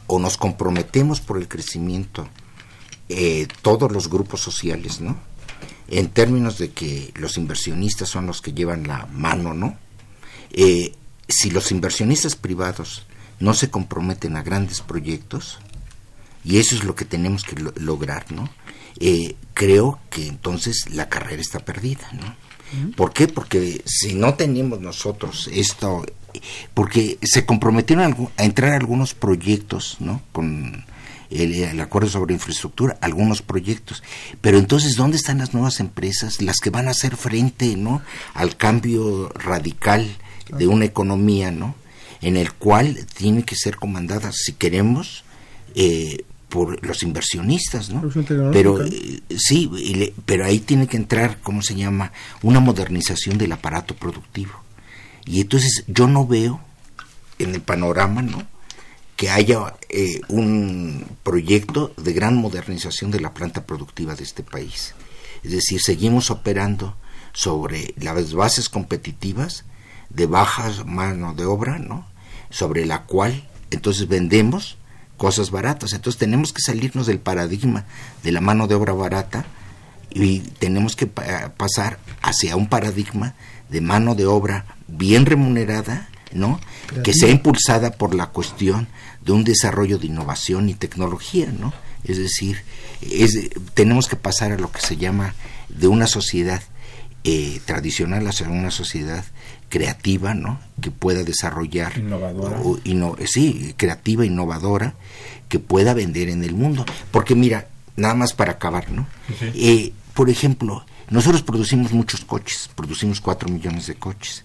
[0.07, 2.27] o nos comprometemos por el crecimiento
[3.09, 5.17] eh, todos los grupos sociales, ¿no?
[5.89, 9.77] En términos de que los inversionistas son los que llevan la mano, ¿no?
[10.51, 10.93] Eh,
[11.27, 13.05] si los inversionistas privados
[13.39, 15.59] no se comprometen a grandes proyectos,
[16.43, 18.49] y eso es lo que tenemos que lo- lograr, ¿no?
[18.99, 22.35] Eh, creo que entonces la carrera está perdida, ¿no?
[22.95, 23.27] ¿Por qué?
[23.27, 26.05] Porque si no tenemos nosotros esto,
[26.73, 30.21] porque se comprometieron a, entrar a algunos proyectos, ¿no?
[30.31, 30.83] Con
[31.29, 34.03] el, el acuerdo sobre infraestructura, algunos proyectos.
[34.41, 38.01] Pero entonces, ¿dónde están las nuevas empresas, las que van a hacer frente, ¿no?
[38.33, 40.17] Al cambio radical
[40.57, 41.75] de una economía, ¿no?
[42.21, 45.23] En el cual tiene que ser comandada, si queremos,
[45.75, 48.01] eh, por los inversionistas, ¿no?
[48.53, 52.13] Pero eh, sí, y le- pero ahí tiene que entrar, ¿cómo se llama?
[52.41, 54.53] Una modernización del aparato productivo.
[55.25, 56.61] Y entonces yo no veo
[57.37, 58.47] en el panorama, ¿no?
[59.17, 64.93] Que haya eh, un proyecto de gran modernización de la planta productiva de este país.
[65.43, 66.95] Es decir, seguimos operando
[67.33, 69.65] sobre las bases competitivas
[70.09, 72.05] de bajas mano de obra, ¿no?
[72.49, 74.77] Sobre la cual entonces vendemos
[75.17, 75.93] cosas baratas.
[75.93, 77.85] Entonces tenemos que salirnos del paradigma
[78.23, 79.45] de la mano de obra barata
[80.09, 83.35] y tenemos que pa- pasar hacia un paradigma
[83.69, 86.59] de mano de obra bien remunerada, ¿no?
[87.03, 88.87] Que sea impulsada por la cuestión
[89.21, 91.73] de un desarrollo de innovación y tecnología, ¿no?
[92.05, 92.63] Es decir,
[93.01, 95.33] es, tenemos que pasar a lo que se llama
[95.67, 96.61] de una sociedad
[97.25, 99.25] eh, tradicional hacia una sociedad
[99.69, 100.59] creativa, ¿no?
[100.81, 102.59] Que pueda desarrollar Innovadora.
[102.63, 104.95] o- inno- sí, creativa, innovadora,
[105.49, 106.85] que pueda vender en el mundo.
[107.11, 109.07] Porque mira, nada más para acabar, ¿no?
[109.39, 109.51] Sí.
[109.55, 114.43] Eh, por ejemplo, nosotros producimos muchos coches, producimos 4 millones de coches.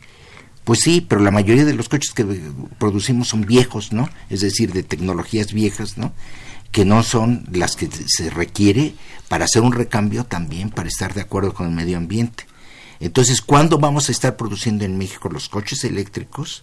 [0.64, 2.24] Pues sí, pero la mayoría de los coches que
[2.78, 4.08] producimos son viejos, ¿no?
[4.30, 6.12] Es decir, de tecnologías viejas, ¿no?
[6.70, 8.94] Que no son las que se requiere
[9.28, 12.44] para hacer un recambio también, para estar de acuerdo con el medio ambiente.
[13.02, 16.62] Entonces, ¿cuándo vamos a estar produciendo en México los coches eléctricos,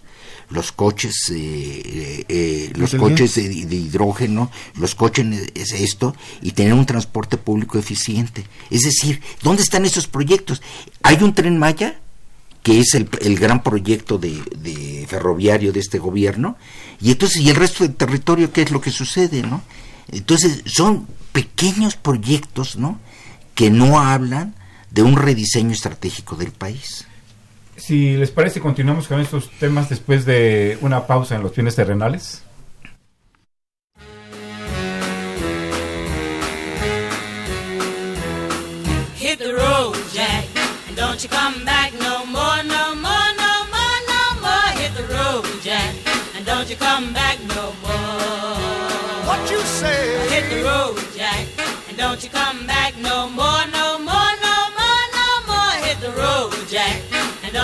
[0.49, 6.53] los coches, eh, eh, eh, los coches de, de hidrógeno, los coches es esto y
[6.53, 8.45] tener un transporte público eficiente?
[8.69, 10.61] Es decir, ¿dónde están esos proyectos?
[11.03, 11.99] ¿Hay un tren Maya?
[12.63, 16.57] que es el, el gran proyecto de, de ferroviario de este gobierno,
[16.99, 19.63] y entonces, ¿y el resto del territorio qué es lo que sucede, no?
[20.11, 22.99] Entonces, son pequeños proyectos, ¿no?
[23.55, 24.55] Que no hablan
[24.91, 27.07] de un rediseño estratégico del país.
[27.77, 32.43] Si les parece, continuamos con estos temas después de una pausa en los bienes terrenales.
[39.15, 40.45] Hit the road, Jack,
[40.87, 44.71] and don't you come back no more, no more, no more, no more.
[44.75, 45.93] Hit the road, Jack,
[46.35, 49.25] and don't you come back no more.
[49.25, 50.27] What you say?
[50.29, 51.45] Hit the road, Jack,
[51.87, 54.18] and don't you come back no more, no more, no more,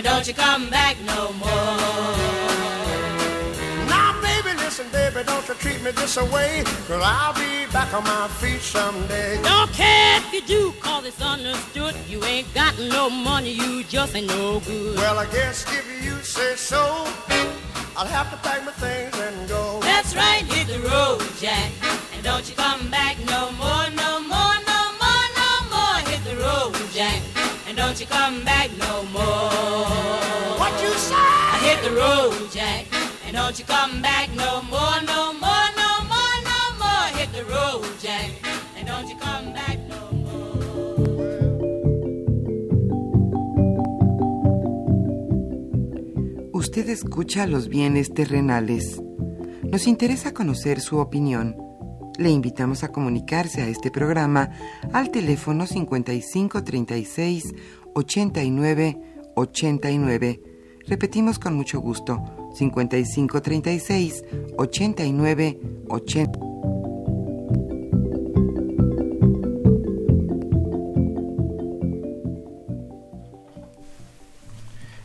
[0.00, 1.76] And don't you come back no more.
[3.86, 6.62] Now, baby, listen, baby, don't you treat me this away.
[6.88, 9.38] Cause I'll be back on my feet someday.
[9.42, 11.94] Don't care if you do, cause it's understood.
[12.08, 14.96] You ain't got no money, you just ain't no good.
[14.96, 17.06] Well, I guess if you say so,
[17.94, 19.80] I'll have to pack my things and go.
[19.82, 21.70] That's right, hit the road, Jack.
[22.14, 24.49] And don't you come back no more, no more,
[27.90, 29.50] don't you come back no more.
[30.60, 31.16] What you say.
[31.66, 32.86] Hit the road, Jack,
[33.26, 37.06] and don't you come back no more, no more, no more, no more.
[37.18, 38.30] Hit the road, Jack,
[38.76, 40.60] and don't you come back no more.
[46.52, 49.02] Usted escucha los bienes terrenales.
[49.64, 51.56] Nos interesa conocer su opinión.
[52.18, 54.50] Le invitamos a comunicarse a este programa
[54.92, 57.54] al teléfono 5536
[57.94, 58.98] 89
[59.34, 60.40] 89.
[60.86, 62.22] Repetimos con mucho gusto,
[62.54, 64.24] 5536
[64.56, 66.38] 89 80.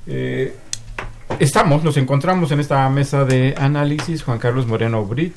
[0.07, 0.55] Eh,
[1.39, 5.35] estamos, nos encontramos en esta mesa de análisis, Juan Carlos Moreno Brit.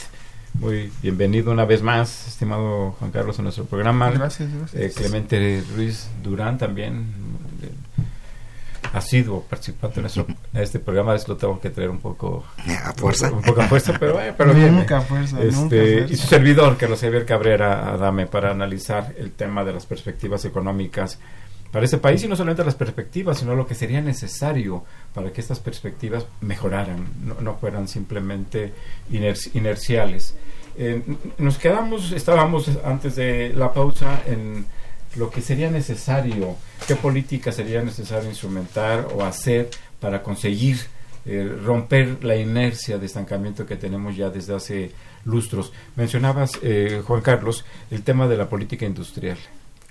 [0.54, 4.10] Muy bienvenido una vez más, estimado Juan Carlos, a nuestro programa.
[4.10, 4.82] Gracias, gracias.
[4.82, 7.06] Eh, Clemente Ruiz Durán también,
[8.92, 12.44] asiduo participante en nuestro, en este programa, es lo tengo que traer un poco
[12.84, 13.30] A fuerza.
[13.32, 14.74] un poco a fuerza, pero, eh, pero bien.
[14.76, 16.12] Nunca a fuerza, Este, nunca a fuerza.
[16.12, 21.18] Y su servidor, Carlos Javier Cabrera Adame, para analizar el tema de las perspectivas económicas
[21.70, 24.84] para ese país y no solamente las perspectivas, sino lo que sería necesario
[25.14, 28.72] para que estas perspectivas mejoraran, no, no fueran simplemente
[29.12, 30.34] iner- inerciales.
[30.78, 31.02] Eh,
[31.38, 34.64] nos quedamos, estábamos antes de la pausa en
[35.16, 36.56] lo que sería necesario,
[36.86, 40.78] qué política sería necesario instrumentar o hacer para conseguir
[41.26, 44.92] eh, romper la inercia de estancamiento que tenemos ya desde hace
[45.24, 45.72] lustros.
[45.96, 49.36] Mencionabas, eh, Juan Carlos, el tema de la política industrial.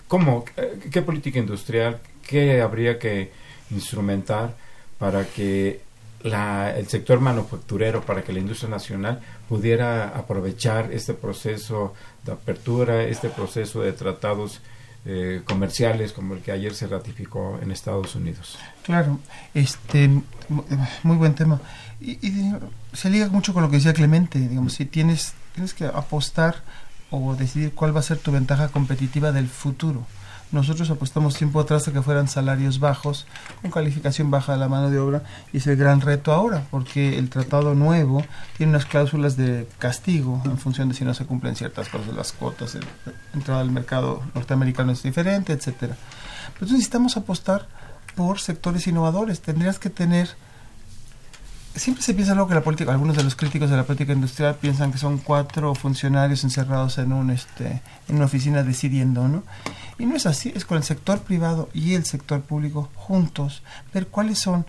[0.08, 0.46] ¿Cómo?
[0.56, 2.00] Eh, ¿Qué política industrial?
[2.26, 3.32] ¿Qué habría que
[3.72, 4.56] instrumentar
[4.98, 5.82] para que
[6.24, 11.94] la- el sector manufacturero, para que la industria nacional pudiera aprovechar este proceso
[12.26, 14.62] de apertura, este proceso de tratados
[15.10, 18.58] eh, comerciales como el que ayer se ratificó en Estados Unidos?
[18.84, 19.20] Claro,
[19.54, 20.64] este, mu-
[21.04, 21.62] muy buen tema.
[22.02, 22.54] Y, y
[22.94, 26.64] se liga mucho con lo que decía Clemente, digamos, si tienes, tienes que apostar
[27.10, 30.06] o decidir cuál va a ser tu ventaja competitiva del futuro.
[30.52, 33.26] Nosotros apostamos tiempo atrás a que fueran salarios bajos,
[33.62, 37.18] con calificación baja de la mano de obra, y es el gran reto ahora, porque
[37.18, 38.24] el tratado nuevo
[38.56, 42.32] tiene unas cláusulas de castigo en función de si no se cumplen ciertas cosas, las
[42.32, 42.82] cuotas, la
[43.34, 45.98] entrada al mercado norteamericano es diferente, etcétera.
[46.54, 47.68] Pero necesitamos apostar
[48.16, 49.42] por sectores innovadores.
[49.42, 50.30] Tendrías que tener
[51.78, 54.56] siempre se piensa luego que la política, algunos de los críticos de la política industrial
[54.56, 59.44] piensan que son cuatro funcionarios encerrados en un este en una oficina decidiendo, ¿no?
[60.00, 63.64] Y no es así, es con el sector privado y el sector público juntos
[63.94, 64.66] ver cuáles son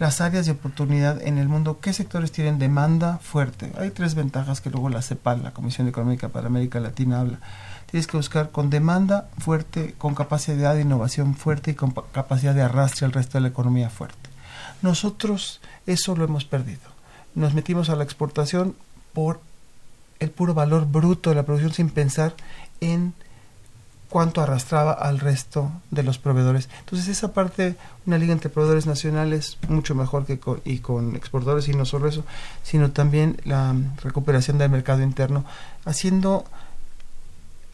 [0.00, 3.72] las áreas de oportunidad en el mundo, qué sectores tienen demanda fuerte.
[3.78, 7.38] Hay tres ventajas que luego la CEPAL, la Comisión Económica para América Latina, habla.
[7.88, 12.54] Tienes que buscar con demanda fuerte, con capacidad de innovación fuerte y con pa- capacidad
[12.54, 14.23] de arrastre al resto de la economía fuerte.
[14.84, 16.82] Nosotros eso lo hemos perdido.
[17.34, 18.76] Nos metimos a la exportación
[19.14, 19.40] por
[20.18, 22.34] el puro valor bruto de la producción sin pensar
[22.82, 23.14] en
[24.10, 26.68] cuánto arrastraba al resto de los proveedores.
[26.80, 31.66] Entonces esa parte, una liga entre proveedores nacionales mucho mejor que con, y con exportadores
[31.68, 32.22] y no solo eso,
[32.62, 35.46] sino también la recuperación del mercado interno,
[35.86, 36.44] haciendo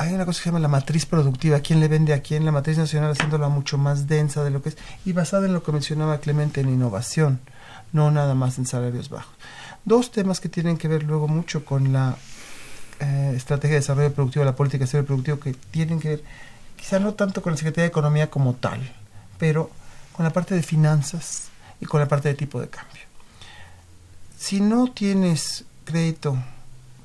[0.01, 2.53] hay una cosa que se llama la matriz productiva, quién le vende a quién, la
[2.53, 5.73] matriz nacional haciéndola mucho más densa de lo que es y basada en lo que
[5.73, 7.39] mencionaba Clemente en innovación,
[7.93, 9.35] no nada más en salarios bajos.
[9.85, 12.17] Dos temas que tienen que ver luego mucho con la
[12.99, 16.25] eh, estrategia de desarrollo productivo, la política de desarrollo productivo, que tienen que ver
[16.79, 18.81] quizá no tanto con la Secretaría de Economía como tal,
[19.37, 19.71] pero
[20.13, 21.49] con la parte de finanzas
[21.79, 23.03] y con la parte de tipo de cambio.
[24.39, 26.39] Si no tienes crédito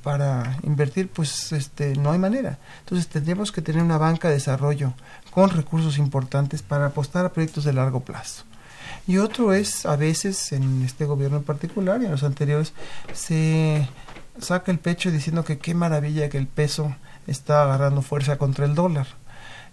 [0.06, 2.60] para invertir, pues este no hay manera.
[2.82, 4.93] Entonces tendríamos que tener una banca de desarrollo
[5.32, 8.43] con recursos importantes para apostar a proyectos de largo plazo.
[9.08, 12.74] Y otro es, a veces, en este gobierno en particular y en los anteriores,
[13.14, 13.89] se
[14.39, 16.95] saca el pecho diciendo que qué maravilla que el peso
[17.26, 19.08] está agarrando fuerza contra el dólar.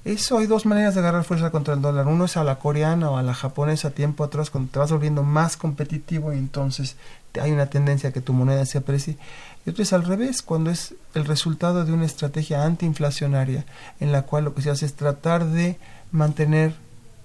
[0.06, 2.06] Eso hay dos maneras de agarrar fuerza contra el dólar.
[2.06, 5.22] Uno es a la coreana o a la japonesa tiempo atrás, cuando te vas volviendo
[5.22, 6.96] más competitivo y entonces
[7.40, 9.16] hay una tendencia a que tu moneda se aprecie.
[9.64, 13.64] Y otro es al revés, cuando es el resultado de una estrategia antiinflacionaria
[14.00, 15.78] en la cual lo que se hace es tratar de
[16.10, 16.74] mantener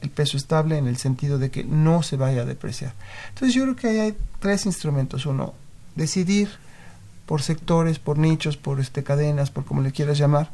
[0.01, 2.93] el peso estable en el sentido de que no se vaya a depreciar.
[3.29, 5.25] Entonces yo creo que ahí hay tres instrumentos.
[5.25, 5.55] Uno,
[5.95, 6.49] decidir
[7.25, 10.51] por sectores, por nichos, por este cadenas, por como le quieras llamar,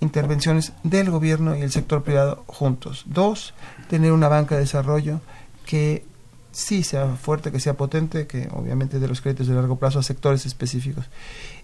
[0.00, 3.04] intervenciones del gobierno y el sector privado juntos.
[3.06, 3.54] Dos,
[3.88, 5.20] tener una banca de desarrollo
[5.64, 6.04] que
[6.52, 10.02] sí sea fuerte, que sea potente, que obviamente de los créditos de largo plazo a
[10.02, 11.06] sectores específicos.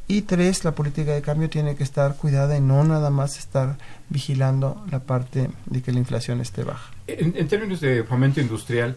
[0.09, 3.77] Y tres, la política de cambio tiene que estar cuidada y no nada más estar
[4.09, 6.93] vigilando la parte de que la inflación esté baja.
[7.07, 8.97] En, en términos de fomento industrial,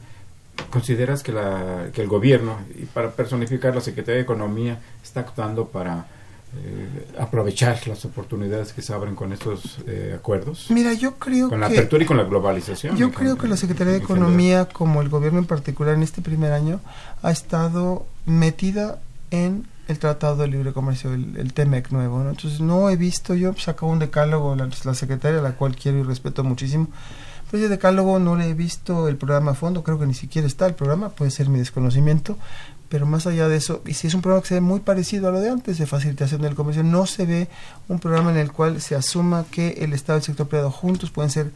[0.70, 5.68] ¿consideras que, la, que el gobierno, y para personificar la Secretaría de Economía, está actuando
[5.68, 6.08] para
[6.58, 10.68] eh, aprovechar las oportunidades que se abren con estos eh, acuerdos?
[10.70, 11.76] Mira, yo creo Con la que...
[11.76, 12.98] apertura y con la globalización.
[12.98, 14.00] Yo creo que la Secretaría de.
[14.00, 16.82] Economía, como el gobierno en particular en este primer año,
[17.22, 19.00] ha estado metida
[19.30, 22.24] en el Tratado de Libre Comercio, el, el TEMEC nuevo.
[22.24, 22.32] ¿no?
[22.32, 26.00] Entonces no he visto, yo sacó un decálogo, la, la secretaria, a la cual quiero
[26.00, 26.88] y respeto muchísimo,
[27.50, 30.48] pero ese decálogo no le he visto el programa a fondo, creo que ni siquiera
[30.48, 32.38] está el programa, puede ser mi desconocimiento,
[32.92, 35.30] pero más allá de eso, y si es un programa que se ve muy parecido
[35.30, 37.48] a lo de antes, de facilitación del comercio, no se ve
[37.88, 41.10] un programa en el cual se asuma que el Estado y el sector privado juntos
[41.10, 41.54] pueden ser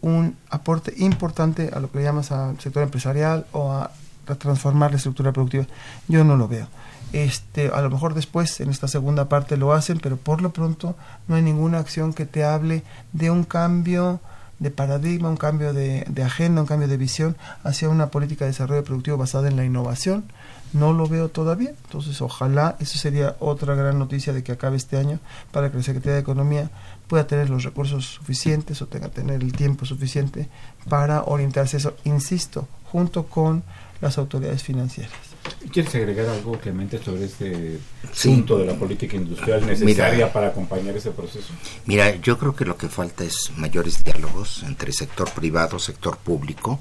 [0.00, 3.90] un aporte importante a lo que le llamas al sector empresarial o a,
[4.26, 5.66] a transformar la estructura productiva.
[6.08, 6.66] Yo no lo veo.
[7.12, 10.96] Este, a lo mejor después en esta segunda parte lo hacen, pero por lo pronto
[11.26, 14.18] no hay ninguna acción que te hable de un cambio
[14.58, 18.50] de paradigma, un cambio de, de agenda, un cambio de visión hacia una política de
[18.50, 20.24] desarrollo productivo basada en la innovación.
[20.72, 24.98] No lo veo todavía, entonces ojalá eso sería otra gran noticia de que acabe este
[24.98, 25.18] año
[25.50, 26.70] para que la Secretaría de Economía
[27.06, 30.48] pueda tener los recursos suficientes o tenga tener el tiempo suficiente
[30.88, 33.62] para orientarse eso, insisto, junto con
[34.00, 35.27] las autoridades financieras.
[35.72, 37.78] ¿Quieres agregar algo, Clemente, sobre este
[38.12, 38.28] Sí.
[38.30, 41.48] punto de la política industrial necesaria para acompañar ese proceso?
[41.86, 46.80] Mira, yo creo que lo que falta es mayores diálogos entre sector privado, sector público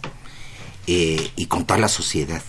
[0.88, 2.42] eh, y con toda la sociedad.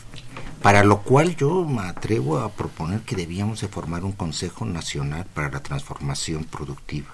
[0.63, 5.27] Para lo cual yo me atrevo a proponer que debíamos de formar un Consejo Nacional
[5.33, 7.11] para la Transformación Productiva.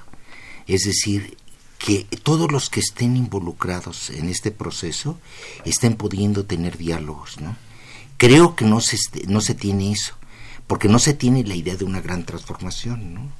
[0.66, 1.36] Es decir,
[1.78, 5.18] que todos los que estén involucrados en este proceso
[5.66, 7.56] estén pudiendo tener diálogos, ¿no?
[8.16, 8.96] Creo que no se,
[9.26, 10.14] no se tiene eso,
[10.66, 13.32] porque no se tiene la idea de una gran transformación, ¿no?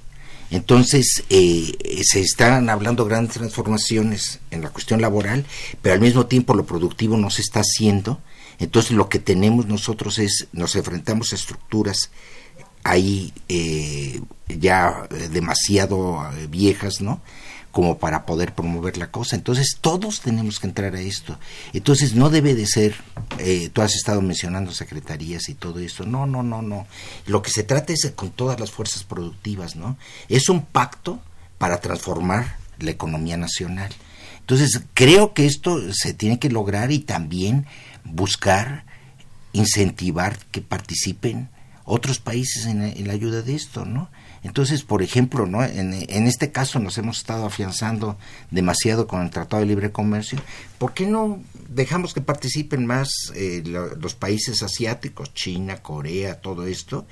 [0.51, 5.45] Entonces, eh, se están hablando grandes transformaciones en la cuestión laboral,
[5.83, 8.21] pero al mismo tiempo lo productivo no se está haciendo.
[8.59, 12.11] Entonces, lo que tenemos nosotros es, nos enfrentamos a estructuras
[12.85, 17.21] ahí eh, ya demasiado eh, viejas, ¿no?
[17.75, 19.35] Como para poder promover la cosa.
[19.35, 21.37] Entonces, todos tenemos que entrar a esto.
[21.73, 22.95] Entonces, no debe de ser,
[23.39, 26.07] eh, tú has estado mencionando secretarías y todo esto.
[26.07, 26.87] No, no, no, no.
[27.27, 29.99] Lo que se trata es con todas las fuerzas productivas, ¿no?
[30.29, 31.21] Es un pacto
[31.59, 33.93] para transformar la economía nacional.
[34.39, 37.67] Entonces, creo que esto se tiene que lograr y también
[38.05, 38.85] buscar
[39.53, 41.49] incentivar que participen
[41.85, 44.11] otros países en, en la ayuda de esto, ¿no?
[44.45, 45.65] Entonces, por ejemplo, ¿no?
[45.65, 45.95] En,
[46.27, 48.19] este caso nos hemos estado afianzando
[48.51, 50.39] demasiado con el Tratado de Libre Comercio.
[50.79, 51.41] ¿Por qué no
[51.71, 57.07] dejamos que participen más eh, lo, los países asiáticos, China, Corea, todo esto,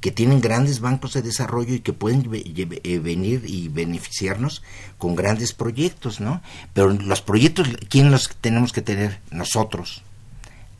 [0.00, 4.64] que tienen grandes bancos de desarrollo y que pueden eh, venir y beneficiarnos
[4.98, 6.42] con grandes proyectos, ¿no?
[6.74, 9.20] Pero los proyectos, ¿quién los tenemos que tener?
[9.30, 10.02] Nosotros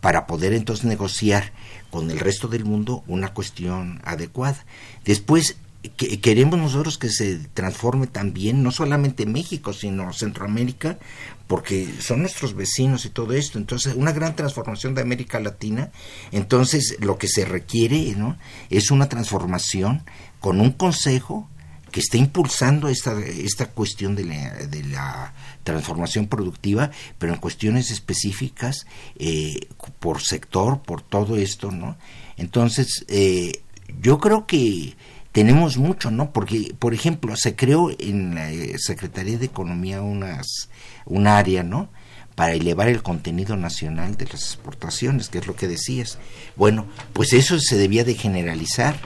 [0.03, 1.53] para poder entonces negociar
[1.91, 4.65] con el resto del mundo una cuestión adecuada.
[5.05, 5.57] Después,
[5.97, 10.99] que, queremos nosotros que se transforme también, no solamente México, sino Centroamérica,
[11.47, 13.59] porque son nuestros vecinos y todo esto.
[13.59, 15.91] Entonces, una gran transformación de América Latina.
[16.31, 18.39] Entonces, lo que se requiere ¿no?
[18.71, 20.05] es una transformación
[20.41, 21.49] con un consejo
[21.91, 27.91] que esté impulsando esta, esta cuestión de la, de la transformación productiva, pero en cuestiones
[27.91, 28.87] específicas,
[29.19, 29.69] eh,
[30.01, 31.99] por sector, por todo esto, ¿no?
[32.39, 33.63] Entonces, eh,
[34.01, 34.97] yo creo que
[35.33, 36.33] tenemos mucho, ¿no?
[36.33, 40.69] Porque, por ejemplo, se creó en la Secretaría de Economía unas,
[41.07, 41.89] un área, ¿no?
[42.35, 46.19] para elevar el contenido nacional de las exportaciones, que es lo que decías.
[46.57, 48.97] Bueno, pues eso se debía de generalizar.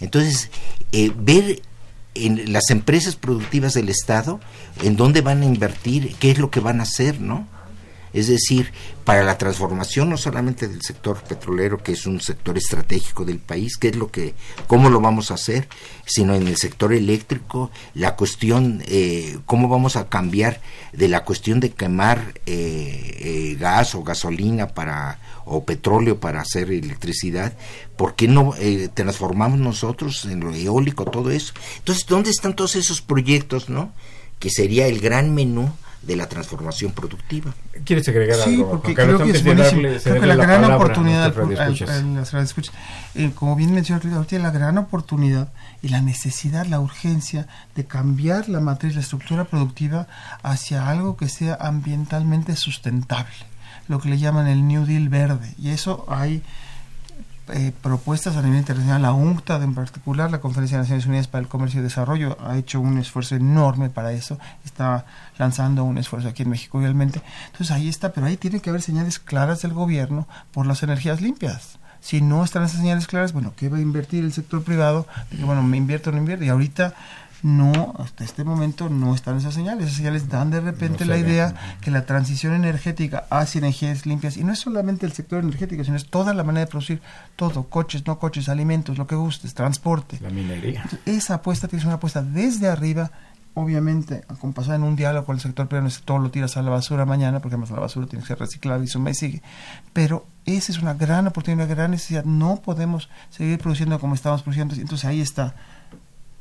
[0.00, 0.50] Entonces,
[0.92, 1.62] eh, ver
[2.14, 4.40] en las empresas productivas del Estado,
[4.82, 7.46] en dónde van a invertir, qué es lo que van a hacer, ¿no?
[8.12, 8.72] Es decir,
[9.04, 13.76] para la transformación no solamente del sector petrolero, que es un sector estratégico del país,
[13.76, 14.34] qué es lo que,
[14.66, 15.68] cómo lo vamos a hacer,
[16.06, 20.60] sino en el sector eléctrico, la cuestión, eh, cómo vamos a cambiar
[20.92, 26.70] de la cuestión de quemar eh, eh, gas o gasolina para o petróleo para hacer
[26.70, 27.54] electricidad,
[27.96, 31.54] ¿por qué no eh, transformamos nosotros en lo eólico, todo eso?
[31.78, 33.92] Entonces, ¿dónde están todos esos proyectos, no?
[34.38, 35.72] Que sería el gran menú
[36.02, 37.52] de la transformación productiva.
[37.84, 38.70] ¿Quieres agregar sí, algo?
[38.70, 39.82] porque Carlos, creo que es buenísimo.
[39.82, 42.54] darle- creo que la, la gran oportunidad, al- al- las
[43.14, 45.48] eh, como bien mencionó ahorita, la gran oportunidad
[45.82, 50.06] y la necesidad, la urgencia de cambiar la matriz, la estructura productiva
[50.42, 53.34] hacia algo que sea ambientalmente sustentable,
[53.88, 55.54] lo que le llaman el New Deal verde.
[55.58, 56.42] Y eso hay
[57.52, 59.02] eh, propuestas a nivel internacional.
[59.02, 62.56] La UNCTAD en particular, la Conferencia de Naciones Unidas para el Comercio y Desarrollo, ha
[62.56, 64.38] hecho un esfuerzo enorme para eso.
[64.64, 65.06] Está
[65.38, 67.22] lanzando un esfuerzo aquí en México igualmente.
[67.46, 71.20] Entonces ahí está, pero ahí tiene que haber señales claras del gobierno por las energías
[71.20, 71.78] limpias.
[72.00, 75.06] Si no están esas señales claras, bueno, ¿qué va a invertir el sector privado?
[75.40, 76.44] Bueno, me invierto o no invierto.
[76.44, 76.94] Y ahorita
[77.42, 79.84] no, hasta este momento no están esas señales.
[79.86, 81.26] Esas señales dan de repente No la ven.
[81.28, 85.84] idea que la transición energética hacia energías limpias, y no es solamente el sector energético,
[85.84, 87.00] sino es toda la manera de producir
[87.36, 90.18] todo, coches, no coches, alimentos, lo que gustes, transporte.
[90.20, 90.84] La minería.
[91.06, 93.12] Esa apuesta tiene que ser una apuesta desde arriba,
[93.54, 96.56] obviamente, acompasada en un diálogo con el sector privado, no es que todo lo tiras
[96.56, 99.14] a la basura mañana, porque además la basura tiene que ser reciclada y suma y
[99.14, 99.42] sigue.
[99.92, 102.24] Pero esa es una gran oportunidad, una gran necesidad.
[102.24, 104.74] No podemos seguir produciendo como estamos produciendo.
[104.74, 105.54] Entonces ahí está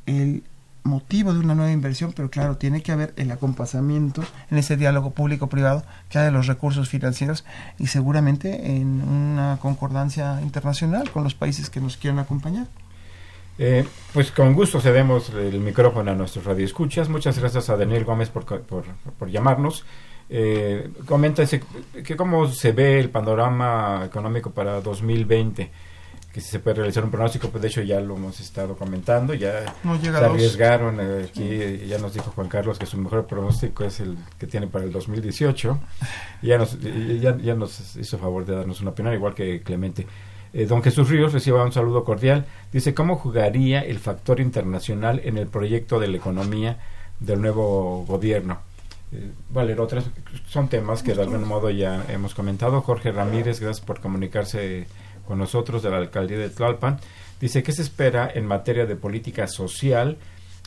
[0.06, 0.44] el
[0.88, 5.12] motivo de una nueva inversión, pero claro, tiene que haber el acompasamiento en ese diálogo
[5.12, 7.46] público-privado que de los recursos financieros
[7.78, 12.68] y seguramente en una concordancia internacional con los países que nos quieran acompañar.
[13.60, 17.10] Eh, pues con gusto cedemos el micrófono a nuestros radioescuchas.
[17.10, 18.84] Muchas gracias a Daniel Gómez por, por,
[19.18, 19.84] por llamarnos.
[20.30, 21.64] Eh, comenta ese-
[22.06, 25.72] que cómo se ve el panorama económico para 2020,
[26.32, 29.34] que si se puede realizar un pronóstico, pues de hecho ya lo hemos estado comentando,
[29.34, 33.26] ya No se arriesgaron eh, aquí, eh, ya nos dijo Juan Carlos que su mejor
[33.26, 35.80] pronóstico es el que tiene para el 2018,
[36.42, 39.62] y ya nos, y ya, ya nos hizo favor de darnos una opinión, igual que
[39.62, 40.06] Clemente.
[40.54, 42.46] Eh, don Jesús Ríos reciba un saludo cordial.
[42.72, 46.80] Dice, ¿cómo jugaría el factor internacional en el proyecto de la economía
[47.20, 48.60] del nuevo gobierno?
[49.12, 50.06] Eh, Valer, otras
[50.48, 52.82] son temas que de algún modo ya hemos comentado.
[52.82, 54.88] Jorge Ramírez, gracias por comunicarse
[55.28, 57.00] con nosotros de la alcaldía de Tlalpan.
[57.42, 60.18] Dice, ¿qué se espera en materia de política social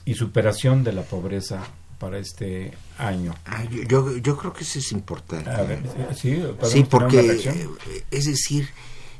[0.04, 1.62] y superación de la pobreza
[1.98, 3.34] para este año?
[3.46, 5.50] Ah, yo, yo, yo creo que eso es importante.
[5.50, 5.82] A ver,
[6.16, 7.68] sí, ¿podemos Sí, tener porque, eh,
[8.10, 8.68] es decir,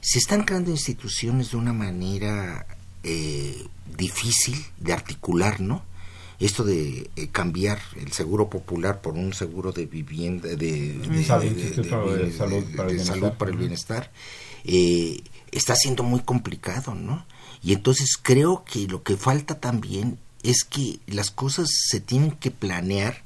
[0.00, 2.66] se están creando instituciones de una manera
[3.02, 3.56] eh,
[3.96, 5.82] difícil de articular, ¿no?
[6.38, 11.50] Esto de eh, cambiar el seguro popular por un seguro de vivienda, de, de- Salud,
[11.52, 14.10] de- de- para el Bienestar.
[14.64, 15.20] Eh,
[15.52, 17.24] está siendo muy complicado, ¿no?
[17.62, 22.50] Y entonces creo que lo que falta también es que las cosas se tienen que
[22.50, 23.22] planear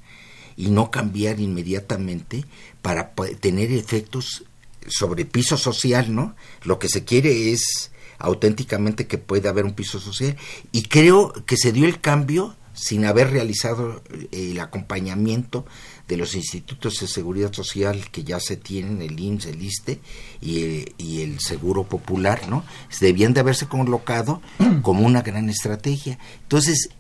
[0.57, 2.45] y no cambiar inmediatamente
[2.83, 4.45] para tener efectos
[4.89, 6.35] sobre piso social, ¿no?
[6.65, 10.37] Lo que se quiere es auténticamente que pueda haber un piso social
[10.73, 15.65] y creo que se dio el cambio sin haber realizado eh, el acompañamiento
[16.09, 20.01] de los institutos de seguridad social que ya se tienen, el IMSS, el ISTE
[20.41, 22.65] y, eh, y el Seguro Popular, ¿no?
[23.01, 24.43] Debían de haberse colocado
[24.83, 26.19] como una gran estrategia.
[26.43, 26.91] Entonces,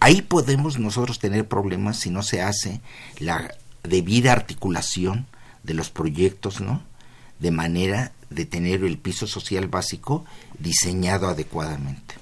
[0.00, 2.80] ahí podemos nosotros tener problemas si no se hace
[3.18, 5.26] la debida articulación
[5.62, 6.82] de los proyectos, ¿no?
[7.40, 10.24] De manera de tener el piso social básico
[10.58, 12.14] diseñado adecuadamente.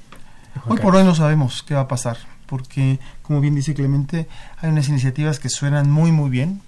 [0.67, 4.27] Hoy por hoy no sabemos qué va a pasar, porque, como bien dice Clemente,
[4.61, 6.61] hay unas iniciativas que suenan muy, muy bien,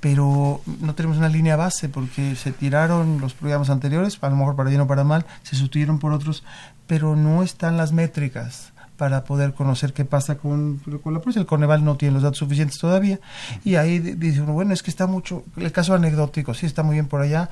[0.00, 4.56] pero no tenemos una línea base, porque se tiraron los programas anteriores, a lo mejor
[4.56, 6.42] para bien o para mal, se sustituyeron por otros,
[6.86, 11.40] pero no están las métricas para poder conocer qué pasa con, con la pobreza.
[11.40, 13.18] El Coneval no tiene los datos suficientes todavía,
[13.64, 16.82] y ahí di- dice uno, bueno, es que está mucho, el caso anecdótico, sí está
[16.82, 17.50] muy bien por allá,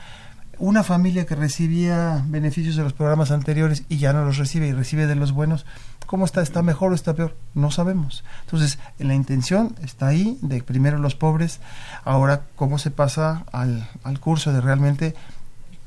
[0.59, 4.73] una familia que recibía beneficios de los programas anteriores y ya no los recibe y
[4.73, 5.67] recibe de los buenos,
[6.07, 6.43] ¿cómo está?
[6.43, 7.37] ¿Está mejor o está peor?
[7.55, 8.25] No sabemos.
[8.45, 11.61] Entonces, la intención está ahí de primero los pobres,
[12.05, 15.15] ahora cómo se pasa al, al curso de realmente,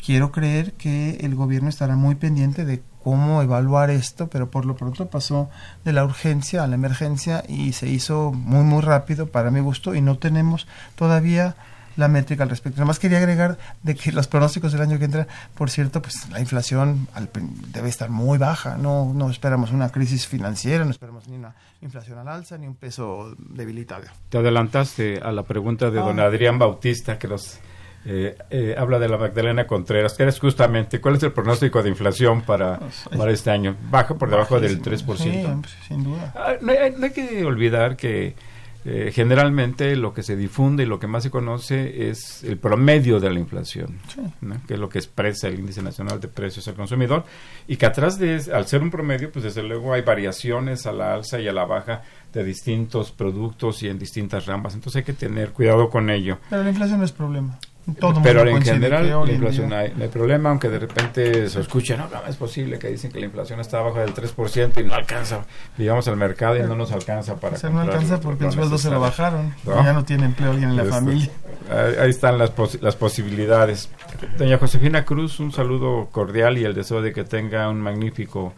[0.04, 4.76] quiero creer que el gobierno estará muy pendiente de cómo evaluar esto, pero por lo
[4.76, 5.50] pronto pasó
[5.84, 9.96] de la urgencia a la emergencia y se hizo muy, muy rápido para mi gusto
[9.96, 11.56] y no tenemos todavía
[11.98, 12.78] la métrica al respecto.
[12.78, 16.30] Nada más quería agregar de que los pronósticos del año que entra, por cierto, pues
[16.30, 17.30] la inflación al
[17.74, 18.78] debe estar muy baja.
[18.78, 22.76] No, no esperamos una crisis financiera, no esperamos ni una inflación al alza, ni un
[22.76, 24.04] peso debilitado.
[24.30, 26.26] Te adelantaste a la pregunta de don Ah.
[26.26, 27.60] Adrián Bautista, que nos
[28.06, 31.90] eh, eh, habla de la Magdalena Contreras, que es justamente, ¿cuál es el pronóstico de
[31.90, 32.80] inflación para,
[33.16, 33.76] para este año?
[33.90, 35.18] Baja por debajo del 3%.
[35.18, 36.34] Sí, hombre, sin duda.
[36.36, 38.36] Ah, no, hay, no hay que olvidar que
[38.84, 43.20] eh, generalmente lo que se difunde y lo que más se conoce es el promedio
[43.20, 44.22] de la inflación, Sí.
[44.42, 44.56] ¿no?
[44.68, 47.24] que es lo que expresa el índice nacional de precios al consumidor
[47.68, 51.14] y que atrás de al ser un promedio pues desde luego hay variaciones a la
[51.14, 52.02] alza y a la baja
[52.34, 56.64] de distintos productos y en distintas ramas entonces hay que tener cuidado con ello Pero
[56.64, 57.60] la inflación no es problema.
[58.00, 61.98] Todo pero en general la inflación hay, no hay problema, aunque de repente se escucha,
[61.98, 64.94] no, no, es posible que dicen que la inflación está abajo del 3% y no
[64.94, 65.46] alcanza.
[65.78, 68.78] Llegamos al mercado y no nos alcanza para O sea, no alcanza porque el sueldo
[68.78, 69.54] se lo bajaron.
[69.66, 69.84] ¿No?
[69.84, 71.30] Ya no tiene empleo alguien en la Este, familia.
[71.72, 73.90] Ahí, ahí están las, posi- las posibilidades.
[74.38, 78.54] Doña Josefina Cruz, un saludo cordial y el deseo de que tenga un magnífico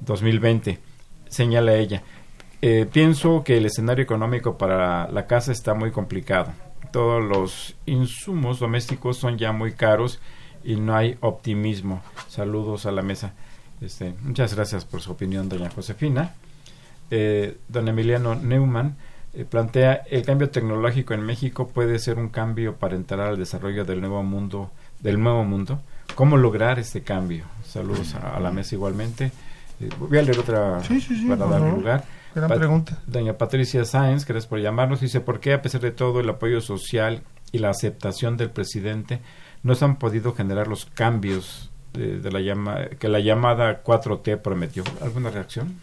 [0.00, 0.78] 2020.
[1.28, 2.02] Señala ella.
[2.62, 6.52] Eh, pienso que el escenario económico para la casa está muy complicado.
[6.96, 10.18] Todos los insumos domésticos son ya muy caros
[10.64, 12.00] y no hay optimismo.
[12.30, 13.34] Saludos a la mesa.
[13.82, 16.32] Este, muchas gracias por su opinión, doña Josefina.
[17.10, 18.96] Eh, don Emiliano Neumann
[19.34, 23.84] eh, plantea el cambio tecnológico en México puede ser un cambio para entrar al desarrollo
[23.84, 25.82] del nuevo mundo del nuevo mundo
[26.14, 29.32] cómo lograr este cambio saludos a, a la mesa igualmente
[29.80, 32.04] Eh, voy a leer otra Sí, sí, sí, para dar lugar
[32.36, 32.98] Gran pregunta.
[33.06, 36.60] doña Patricia Sáenz gracias por llamarnos dice por qué a pesar de todo el apoyo
[36.60, 39.22] social y la aceptación del presidente
[39.62, 44.42] no se han podido generar los cambios de, de la llama que la llamada 4T
[44.42, 45.80] prometió alguna reacción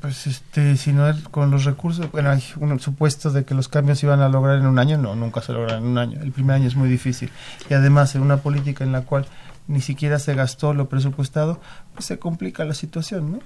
[0.00, 4.00] Pues este, si no con los recursos, bueno, hay un supuesto de que los cambios
[4.00, 6.20] se iban a lograr en un año, no, nunca se logran en un año.
[6.20, 7.30] El primer año es muy difícil.
[7.70, 9.26] Y además, en una política en la cual
[9.68, 11.60] ni siquiera se gastó lo presupuestado,
[11.94, 13.38] pues se complica la situación, ¿no?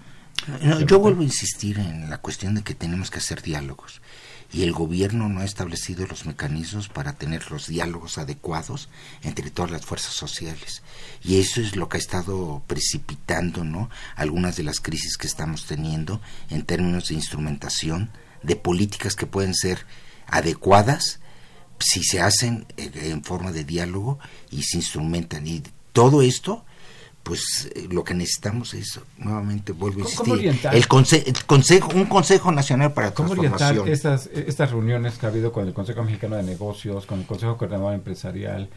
[0.46, 4.00] No, yo vuelvo a insistir en la cuestión de que tenemos que hacer diálogos.
[4.52, 8.88] Y el gobierno no ha establecido los mecanismos para tener los diálogos adecuados
[9.22, 10.82] entre todas las fuerzas sociales.
[11.22, 15.66] Y eso es lo que ha estado precipitando no algunas de las crisis que estamos
[15.66, 18.10] teniendo en términos de instrumentación
[18.42, 19.86] de políticas que pueden ser
[20.26, 21.20] adecuadas
[21.78, 24.18] si se hacen eh, en forma de diálogo
[24.50, 25.46] y se instrumentan.
[25.46, 25.62] Y
[25.92, 26.64] todo esto
[27.22, 31.44] pues eh, lo que necesitamos es nuevamente vuelvo a ¿Cómo- cómo insistir el, conse- el
[31.44, 35.74] consejo un consejo nacional para ¿Cómo orientar estas, estas reuniones que ha habido con el
[35.74, 38.68] Consejo Mexicano de Negocios, con el Consejo Coordinador Empresarial,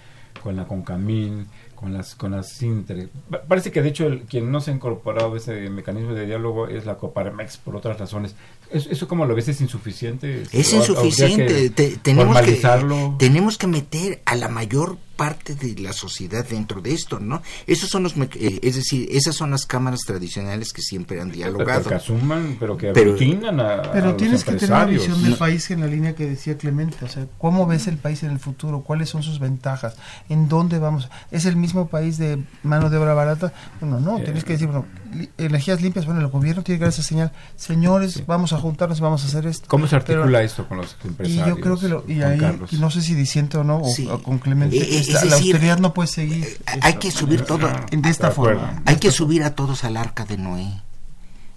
[0.41, 3.07] con la CONCAMIN, con las con las Sintre?
[3.47, 6.67] Parece que de hecho el, quien no se ha incorporado a ese mecanismo de diálogo
[6.67, 8.35] es la Coparmex por otras razones.
[8.73, 9.47] ¿Eso, eso cómo lo ves?
[9.47, 10.43] ¿Es insuficiente?
[10.51, 12.61] es ¿O- insuficiente habría que Te- tenemos que
[13.19, 17.87] tenemos que meter a la mayor parte de la sociedad dentro de esto no esos
[17.87, 21.87] son los eh, es decir esas son las cámaras tradicionales que siempre han Pero dialogado
[21.87, 25.21] que asuman, pero que Pero- aglutinan a, a Pero los tienes que tener una visión
[25.21, 28.31] del país en la línea que decía Clemente, o sea, ¿cómo ves el país en
[28.31, 28.81] el futuro?
[28.81, 29.95] ¿Cuáles son sus ventajas?
[30.29, 31.07] ¿En dónde vamos?
[31.29, 33.53] ¿Es el mismo país de mano de obra barata?
[33.79, 34.23] Bueno, no, Eh.
[34.23, 34.87] tienes que decir, bueno,
[35.37, 39.01] energías limpias, bueno, el gobierno tiene que dar esa señal, señores, vamos a juntarnos y
[39.01, 39.65] vamos a hacer esto.
[39.67, 41.47] ¿Cómo se Pero- articula esto con los y empresarios?
[41.47, 42.39] yo creo que lo, y ahí,
[42.71, 44.07] y no sé si diciente o no, o, Sí.
[44.09, 46.93] o con Clemente, Eh, es es la, la decir, austeridad no puede seguir Eh, hay
[46.95, 48.59] que subir todo de esta de acuerdo.
[48.61, 48.81] forma.
[48.85, 50.81] hay que subir a todos al arca de Noé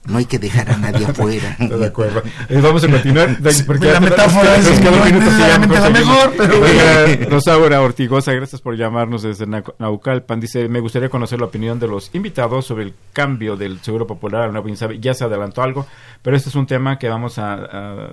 [0.08, 2.22] no hay que dejar a nadie afuera Estoy de acuerdo.
[2.48, 3.36] Eh, vamos a continuar.
[3.66, 9.46] porque la metáfora es necesariamente la mejor, pero Oiga, Rosaura Ortigosa, gracias por llamarnos desde
[9.46, 10.40] Na- Naucalpan.
[10.40, 14.42] Dice, me gustaría conocer la opinión de los invitados sobre el cambio del Seguro Popular
[14.42, 14.98] al nuevo INSABI.
[15.00, 15.86] Ya se adelantó algo,
[16.22, 18.08] pero este es un tema que vamos a, a-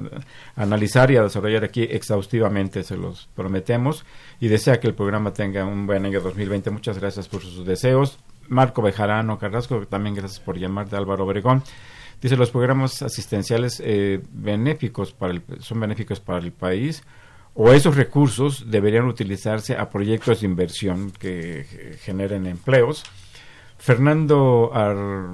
[0.56, 4.06] a analizar y a desarrollar aquí exhaustivamente, se los prometemos.
[4.40, 6.70] Y desea que el programa tenga un buen año 2020.
[6.72, 8.20] Muchas gracias por sus deseos.
[8.50, 11.64] Marco Bejarano Carrasco, también gracias por llamar de Álvaro Obregón.
[12.22, 17.04] Dice, los programas asistenciales eh, benéficos para el, son benéficos para el país
[17.54, 23.04] o esos recursos deberían utilizarse a proyectos de inversión que generen empleos.
[23.78, 25.28] Fernando Ar-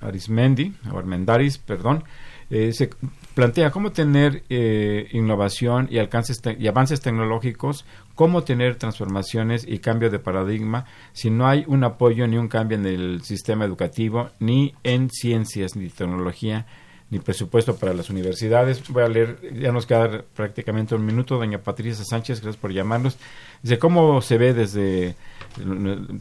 [0.00, 2.04] Arismendi, Armendaris, perdón,
[2.50, 2.88] eh, se
[3.34, 7.84] plantea cómo tener eh, innovación y, alcances y avances tecnológicos,
[8.18, 12.76] cómo tener transformaciones y cambio de paradigma si no hay un apoyo ni un cambio
[12.76, 16.66] en el sistema educativo, ni en ciencias, ni tecnología,
[17.10, 18.82] ni presupuesto para las universidades.
[18.88, 23.16] Voy a leer, ya nos queda prácticamente un minuto, doña Patricia Sánchez, gracias por llamarnos.
[23.62, 25.14] Dice, ¿cómo se ve desde,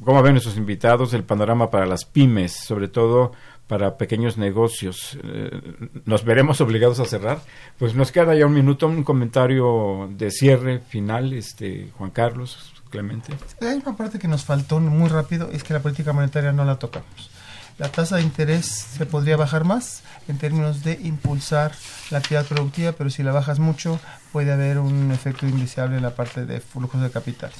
[0.06, 3.32] cómo ven nuestros invitados el panorama para las pymes, sobre todo
[3.68, 5.18] para pequeños negocios?
[5.24, 5.62] Eh,
[6.06, 7.42] ¿Nos veremos obligados a cerrar?
[7.78, 13.34] Pues nos queda ya un minuto, un comentario de cierre final, este Juan Carlos, Clemente.
[13.62, 16.78] Hay una parte que nos faltó muy rápido, es que la política monetaria no la
[16.78, 17.30] tocamos.
[17.78, 21.74] La tasa de interés se podría bajar más en términos de impulsar
[22.10, 24.00] la actividad productiva, pero si la bajas mucho
[24.32, 27.58] puede haber un efecto indeseable en la parte de flujos de capitales.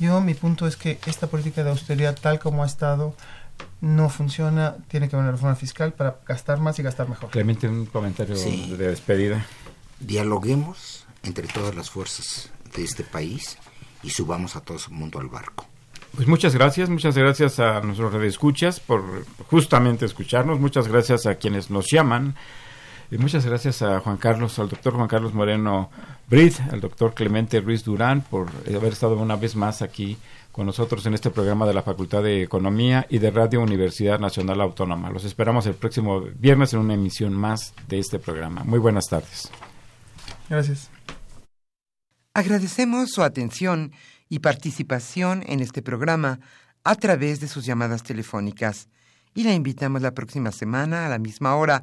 [0.00, 3.14] Yo, mi punto es que esta política de austeridad tal como ha estado
[3.80, 7.30] no funciona, tiene que haber una reforma fiscal para gastar más y gastar mejor.
[7.30, 8.74] Clemente, un comentario Sí.
[8.76, 9.44] de despedida.
[10.00, 13.58] dialoguemos entre todas las fuerzas de este país
[14.02, 15.66] y subamos a todo el mundo al barco
[16.16, 21.70] Pues muchas gracias, muchas gracias a nuestros redescuchas por justamente escucharnos, muchas gracias a quienes
[21.70, 22.34] nos llaman
[23.10, 25.90] y muchas gracias a Juan Carlos, al doctor Juan Carlos Moreno
[26.28, 30.16] Brid, al doctor Clemente Ruiz Durán por haber estado una vez más aquí
[30.52, 34.60] con nosotros en este programa de la Facultad de Economía y de Radio Universidad Nacional
[34.60, 35.10] Autónoma.
[35.10, 38.62] Los esperamos el próximo viernes en una emisión más de este programa.
[38.64, 39.50] Muy buenas tardes.
[40.48, 40.90] Gracias.
[42.34, 43.92] Agradecemos su atención
[44.28, 46.38] y participación en este programa
[46.84, 48.88] a través de sus llamadas telefónicas.
[49.34, 51.82] Y la invitamos la próxima semana a la misma hora